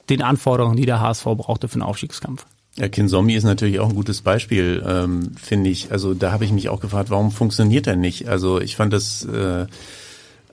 [0.09, 2.45] den Anforderungen, die der HSV brauchte für den Aufstiegskampf.
[2.77, 5.91] Ja, Kinzombie ist natürlich auch ein gutes Beispiel, ähm, finde ich.
[5.91, 8.29] Also da habe ich mich auch gefragt, warum funktioniert er nicht?
[8.29, 9.65] Also ich fand das äh,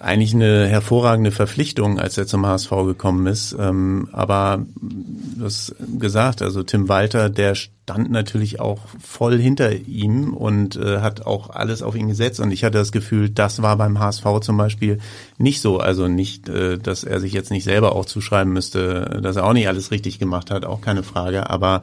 [0.00, 3.56] eigentlich eine hervorragende Verpflichtung, als er zum HSV gekommen ist.
[3.58, 10.34] Ähm, aber du hast gesagt, also Tim Walter, der stand natürlich auch voll hinter ihm
[10.34, 12.38] und äh, hat auch alles auf ihn gesetzt.
[12.38, 14.98] Und ich hatte das Gefühl, das war beim HSV zum Beispiel
[15.36, 15.78] nicht so.
[15.78, 19.52] Also nicht, äh, dass er sich jetzt nicht selber auch zuschreiben müsste, dass er auch
[19.52, 21.50] nicht alles richtig gemacht hat, auch keine Frage.
[21.50, 21.82] Aber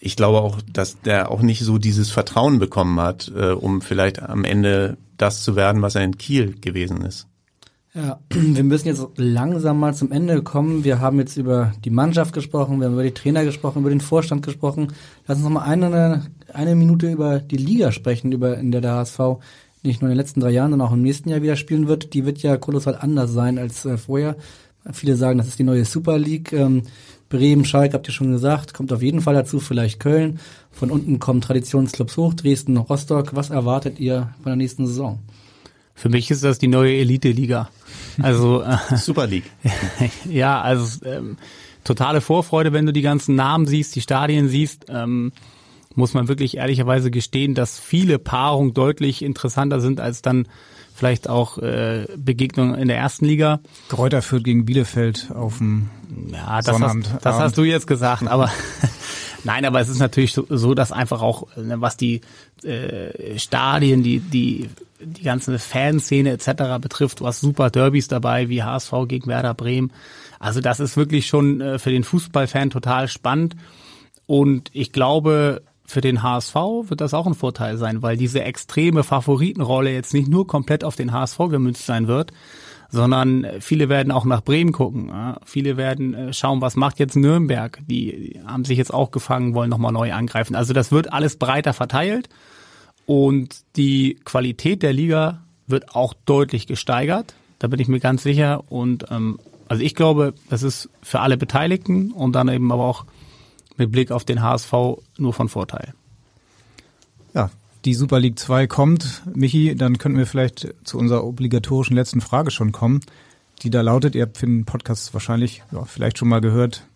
[0.00, 4.22] ich glaube auch, dass der auch nicht so dieses Vertrauen bekommen hat, äh, um vielleicht
[4.22, 7.26] am Ende das zu werden, was er in Kiel gewesen ist.
[7.94, 10.84] Ja, wir müssen jetzt langsam mal zum Ende kommen.
[10.84, 14.00] Wir haben jetzt über die Mannschaft gesprochen, wir haben über die Trainer gesprochen, über den
[14.00, 14.92] Vorstand gesprochen.
[15.26, 18.94] Lass uns noch mal eine, eine Minute über die Liga sprechen, über in der der
[18.94, 19.20] HSV
[19.84, 22.14] nicht nur in den letzten drei Jahren, sondern auch im nächsten Jahr wieder spielen wird.
[22.14, 24.36] Die wird ja kolossal anders sein als äh, vorher.
[24.92, 26.52] Viele sagen, das ist die neue Super League.
[26.52, 26.82] Ähm,
[27.28, 30.38] Bremen, Schalke, habt ihr schon gesagt, kommt auf jeden Fall dazu, vielleicht Köln.
[30.70, 33.34] Von unten kommen Traditionsclubs hoch, Dresden, Rostock.
[33.34, 35.18] Was erwartet ihr von der nächsten Saison?
[35.94, 37.70] Für mich ist das die neue Elite-Liga.
[38.20, 39.50] Also äh, Super League.
[40.28, 41.36] ja, also ähm,
[41.84, 44.86] totale Vorfreude, wenn du die ganzen Namen siehst, die Stadien siehst.
[44.88, 45.32] Ähm,
[45.94, 50.48] muss man wirklich ehrlicherweise gestehen, dass viele Paarungen deutlich interessanter sind als dann
[50.94, 53.60] vielleicht auch äh, Begegnungen in der ersten Liga.
[53.88, 55.90] Kräuter führt gegen Bielefeld auf dem
[56.32, 58.50] Ja, das, hast, das hast du jetzt gesagt, aber
[59.44, 62.20] nein, aber es ist natürlich so, dass einfach auch, ne, was die
[62.62, 64.70] äh, Stadien, die, die,
[65.00, 66.78] die ganze Fanszene etc.
[66.80, 69.90] betrifft, du hast super Derbys dabei, wie HSV gegen Werder Bremen.
[70.38, 73.56] Also das ist wirklich schon äh, für den Fußballfan total spannend.
[74.26, 76.54] Und ich glaube, für den HSV
[76.88, 80.96] wird das auch ein Vorteil sein, weil diese extreme Favoritenrolle jetzt nicht nur komplett auf
[80.96, 82.32] den HSV gemünzt sein wird,
[82.90, 85.12] sondern viele werden auch nach Bremen gucken.
[85.44, 87.80] Viele werden äh, schauen, was macht jetzt Nürnberg.
[87.86, 90.54] Die haben sich jetzt auch gefangen, wollen nochmal neu angreifen.
[90.54, 92.28] Also das wird alles breiter verteilt
[93.06, 97.34] und die Qualität der Liga wird auch deutlich gesteigert.
[97.58, 98.62] Da bin ich mir ganz sicher.
[98.70, 103.04] Und ähm, also ich glaube, das ist für alle Beteiligten und dann eben aber auch
[103.76, 104.72] mit Blick auf den HSV
[105.18, 105.94] nur von Vorteil.
[107.34, 107.50] Ja,
[107.84, 109.22] die Super League 2 kommt.
[109.34, 113.00] Michi, dann könnten wir vielleicht zu unserer obligatorischen letzten Frage schon kommen,
[113.62, 116.86] die da lautet, ihr habt für den Podcast wahrscheinlich ja, vielleicht schon mal gehört,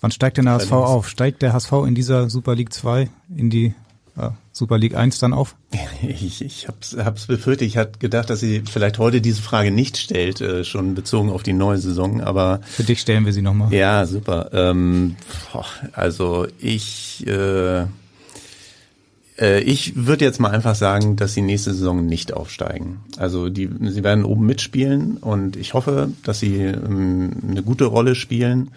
[0.00, 1.08] wann steigt denn der HSV auf?
[1.08, 3.74] Steigt der HSV in dieser Super League 2 in die
[4.52, 5.56] Super League 1 dann auf?
[6.02, 7.66] Ich, ich hab's, hab's befürchtet.
[7.66, 11.42] Ich hatte gedacht, dass sie vielleicht heute diese Frage nicht stellt, äh, schon bezogen auf
[11.42, 12.20] die neue Saison.
[12.20, 13.72] Aber für dich stellen wir sie nochmal.
[13.72, 14.50] Ja, super.
[14.52, 15.16] Ähm,
[15.92, 17.86] also ich, äh,
[19.38, 23.00] äh, ich würde jetzt mal einfach sagen, dass sie nächste Saison nicht aufsteigen.
[23.16, 28.14] Also die, sie werden oben mitspielen und ich hoffe, dass sie ähm, eine gute Rolle
[28.14, 28.70] spielen.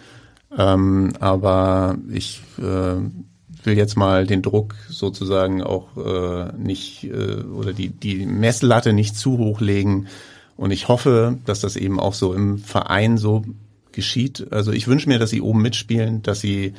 [0.56, 2.96] Ähm, aber ich äh,
[3.66, 9.16] will jetzt mal den Druck sozusagen auch äh, nicht äh, oder die, die Messlatte nicht
[9.16, 10.06] zu hoch legen.
[10.56, 13.44] Und ich hoffe, dass das eben auch so im Verein so
[13.92, 14.52] geschieht.
[14.52, 16.74] Also ich wünsche mir, dass sie oben mitspielen, dass sie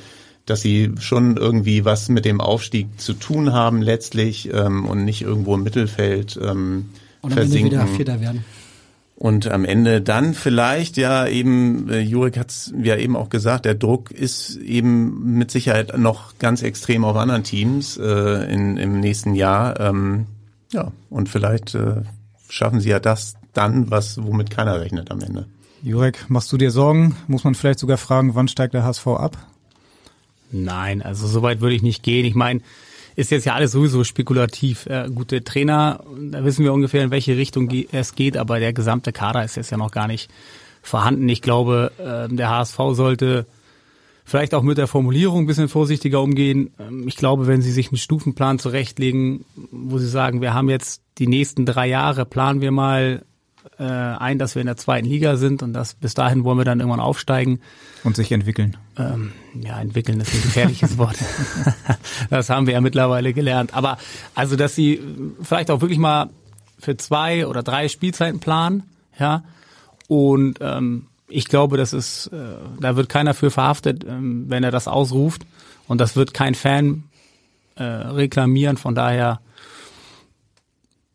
[0.46, 5.22] dass sie schon irgendwie was mit dem Aufstieg zu tun haben letztlich ähm, und nicht
[5.22, 6.90] irgendwo im Mittelfeld ähm,
[7.22, 7.72] und versinken.
[7.72, 8.44] wieder Vierter werden.
[9.22, 13.66] Und am Ende dann vielleicht ja eben, äh, Jurek hat es ja eben auch gesagt,
[13.66, 19.00] der Druck ist eben mit Sicherheit noch ganz extrem auf anderen Teams äh, in, im
[19.00, 19.80] nächsten Jahr.
[19.80, 20.26] Ähm,
[20.72, 22.02] ja, und vielleicht äh,
[22.50, 25.46] schaffen sie ja das dann, was womit keiner rechnet am Ende.
[25.84, 27.16] Jurek, machst du dir Sorgen?
[27.28, 29.38] Muss man vielleicht sogar fragen, wann steigt der HSV ab?
[30.52, 32.26] Nein, also so weit würde ich nicht gehen.
[32.26, 32.62] Ich meine,
[33.16, 34.86] ist jetzt ja alles sowieso spekulativ.
[34.86, 39.12] Äh, gute Trainer, da wissen wir ungefähr, in welche Richtung es geht, aber der gesamte
[39.12, 40.30] Kader ist jetzt ja noch gar nicht
[40.82, 41.28] vorhanden.
[41.30, 43.46] Ich glaube, äh, der HSV sollte
[44.24, 46.72] vielleicht auch mit der Formulierung ein bisschen vorsichtiger umgehen.
[46.80, 51.02] Ähm, ich glaube, wenn Sie sich einen Stufenplan zurechtlegen, wo Sie sagen, wir haben jetzt
[51.18, 53.24] die nächsten drei Jahre, planen wir mal
[53.80, 56.66] äh, ein, dass wir in der zweiten Liga sind und das bis dahin wollen wir
[56.66, 57.60] dann irgendwann aufsteigen.
[58.04, 58.78] Und sich entwickeln.
[58.98, 61.18] Ähm, ja, entwickeln ist ein gefährliches Wort.
[62.30, 63.74] das haben wir ja mittlerweile gelernt.
[63.74, 63.98] Aber
[64.36, 65.02] also, dass sie
[65.42, 66.30] vielleicht auch wirklich mal
[66.80, 68.84] für zwei oder drei Spielzeiten planen,
[69.20, 69.44] ja.
[70.08, 72.38] Und ähm, ich glaube, das ist, äh,
[72.80, 75.44] da wird keiner für verhaftet, ähm, wenn er das ausruft.
[75.88, 77.04] Und das wird kein Fan
[77.76, 78.78] äh, reklamieren.
[78.78, 79.40] Von daher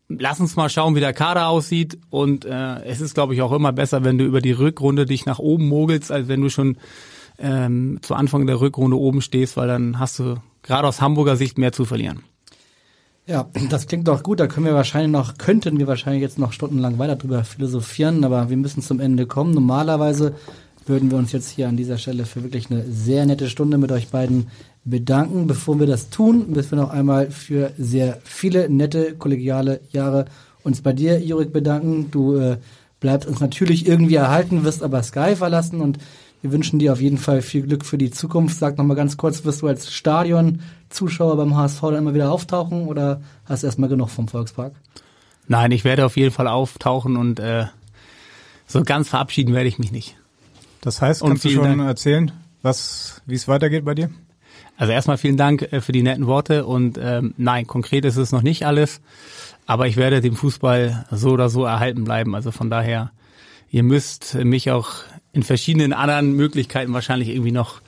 [0.08, 1.98] lass uns mal schauen, wie der Kader aussieht.
[2.10, 5.26] Und äh, es ist, glaube ich, auch immer besser, wenn du über die Rückrunde dich
[5.26, 6.76] nach oben mogelst, als wenn du schon
[7.38, 11.58] ähm, zu Anfang der Rückrunde oben stehst, weil dann hast du gerade aus Hamburger Sicht
[11.58, 12.22] mehr zu verlieren.
[13.26, 14.38] Ja, das klingt doch gut.
[14.38, 18.50] Da können wir wahrscheinlich noch, könnten wir wahrscheinlich jetzt noch stundenlang weiter drüber philosophieren, aber
[18.50, 19.52] wir müssen zum Ende kommen.
[19.52, 20.34] Normalerweise
[20.86, 23.90] würden wir uns jetzt hier an dieser Stelle für wirklich eine sehr nette Stunde mit
[23.90, 24.46] euch beiden
[24.86, 25.46] bedanken.
[25.46, 30.24] Bevor wir das tun, müssen wir noch einmal für sehr viele nette kollegiale Jahre
[30.62, 32.10] uns bei dir, Jurik, bedanken.
[32.10, 32.56] Du äh,
[33.00, 35.98] bleibst uns natürlich irgendwie erhalten, wirst aber Sky verlassen und
[36.42, 38.58] wir wünschen dir auf jeden Fall viel Glück für die Zukunft.
[38.58, 42.86] Sag noch mal ganz kurz, wirst du als Stadion-Zuschauer beim HSV dann immer wieder auftauchen
[42.86, 44.74] oder hast du erstmal genug vom Volkspark?
[45.48, 47.66] Nein, ich werde auf jeden Fall auftauchen und äh,
[48.66, 50.16] so ganz verabschieden werde ich mich nicht.
[50.80, 51.80] Das heißt, kannst du schon Dank.
[51.82, 52.32] erzählen,
[52.62, 54.10] was, wie es weitergeht bei dir?
[54.76, 58.32] Also erstmal vielen Dank äh, für die netten Worte und ähm, nein, konkret ist es
[58.32, 59.00] noch nicht alles,
[59.66, 62.34] aber ich werde dem Fußball so oder so erhalten bleiben.
[62.34, 63.10] Also von daher,
[63.70, 64.90] ihr müsst mich auch
[65.32, 67.80] in verschiedenen anderen Möglichkeiten wahrscheinlich irgendwie noch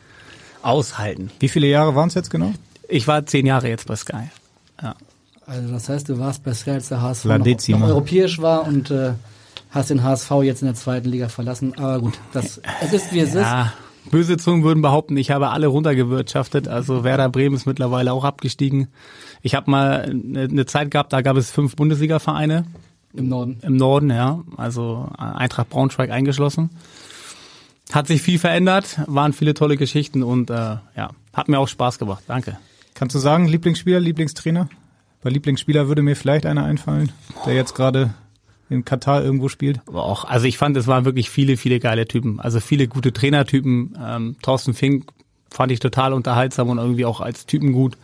[0.62, 1.30] aushalten.
[1.40, 2.52] Wie viele Jahre waren es jetzt genau?
[2.88, 4.30] Ich war zehn Jahre jetzt bei Sky.
[4.82, 4.94] Ja.
[5.46, 8.90] Also das heißt, du warst bei Sky, als der HSV noch, noch, europäisch war und
[8.90, 9.12] äh,
[9.70, 11.78] hast den HSV jetzt in der zweiten Liga verlassen.
[11.78, 13.62] Aber gut, das es ist wie es ja.
[13.62, 13.72] ist.
[14.10, 16.68] Böse Zungen würden behaupten, ich habe alle runtergewirtschaftet.
[16.68, 18.88] Also Werder Bremen ist mittlerweile auch abgestiegen.
[19.42, 22.64] Ich habe mal eine Zeit gehabt, da gab es fünf Bundesliga-Vereine.
[23.14, 23.58] Im Norden.
[23.62, 24.40] Im Norden, ja.
[24.56, 26.70] Also Eintracht Braunschweig eingeschlossen.
[27.92, 31.98] Hat sich viel verändert, waren viele tolle Geschichten und äh, ja, hat mir auch Spaß
[31.98, 32.24] gemacht.
[32.26, 32.58] Danke.
[32.94, 34.68] Kannst du sagen, Lieblingsspieler, Lieblingstrainer?
[35.22, 37.12] Bei Lieblingsspieler würde mir vielleicht einer einfallen,
[37.46, 38.10] der jetzt gerade
[38.70, 39.80] in Katar irgendwo spielt?
[39.86, 42.40] Aber auch, also ich fand, es waren wirklich viele, viele geile Typen.
[42.40, 43.98] Also viele gute Trainertypen.
[44.00, 45.10] Ähm, Thorsten Fink
[45.50, 47.96] fand ich total unterhaltsam und irgendwie auch als Typen gut.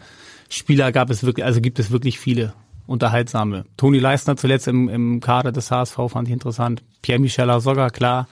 [0.49, 2.55] Spieler gab es wirklich, also gibt es wirklich viele
[2.87, 3.65] unterhaltsame.
[3.77, 6.83] Toni Leistner zuletzt im, im Kader des HSV fand ich interessant.
[7.03, 8.29] Pierre-Michel Asogga, klar,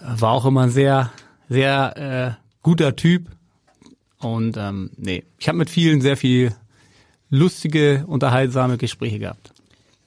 [0.00, 1.10] war auch immer ein sehr,
[1.48, 3.28] sehr äh, guter Typ.
[4.18, 6.54] Und ähm, nee, ich habe mit vielen sehr viel
[7.30, 9.52] lustige, unterhaltsame Gespräche gehabt.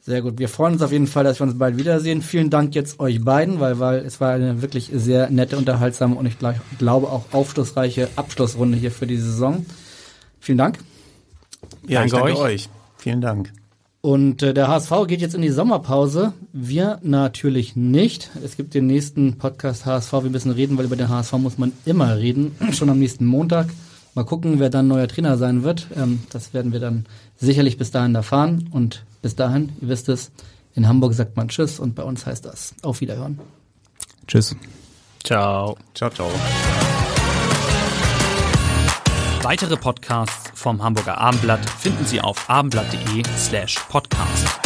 [0.05, 0.37] Sehr gut.
[0.37, 2.21] Wir freuen uns auf jeden Fall, dass wir uns bald wiedersehen.
[2.21, 6.25] Vielen Dank jetzt euch beiden, weil, weil es war eine wirklich sehr nette, unterhaltsame und
[6.25, 6.35] ich
[6.77, 9.65] glaube auch aufschlussreiche Abschlussrunde hier für die Saison.
[10.41, 10.79] Vielen Dank.
[11.87, 12.39] Ja, danke, danke euch.
[12.39, 12.69] euch.
[12.97, 13.53] Vielen Dank.
[14.01, 16.33] Und äh, der HSV geht jetzt in die Sommerpause.
[16.51, 18.29] Wir natürlich nicht.
[18.43, 20.11] Es gibt den nächsten Podcast HSV.
[20.11, 22.53] Wir müssen reden, weil über den HSV muss man immer reden.
[22.73, 23.67] Schon am nächsten Montag.
[24.15, 25.87] Mal gucken, wer dann neuer Trainer sein wird.
[25.95, 27.05] Ähm, das werden wir dann
[27.37, 28.67] sicherlich bis dahin erfahren.
[28.71, 30.31] Und bis dahin, ihr wisst es,
[30.75, 33.39] in Hamburg sagt man Tschüss und bei uns heißt das Auf Wiederhören.
[34.27, 34.55] Tschüss.
[35.23, 35.77] Ciao.
[35.95, 36.29] Ciao, ciao.
[39.41, 44.62] Weitere Podcasts vom Hamburger Abendblatt finden Sie auf abendblatt.de slash podcast.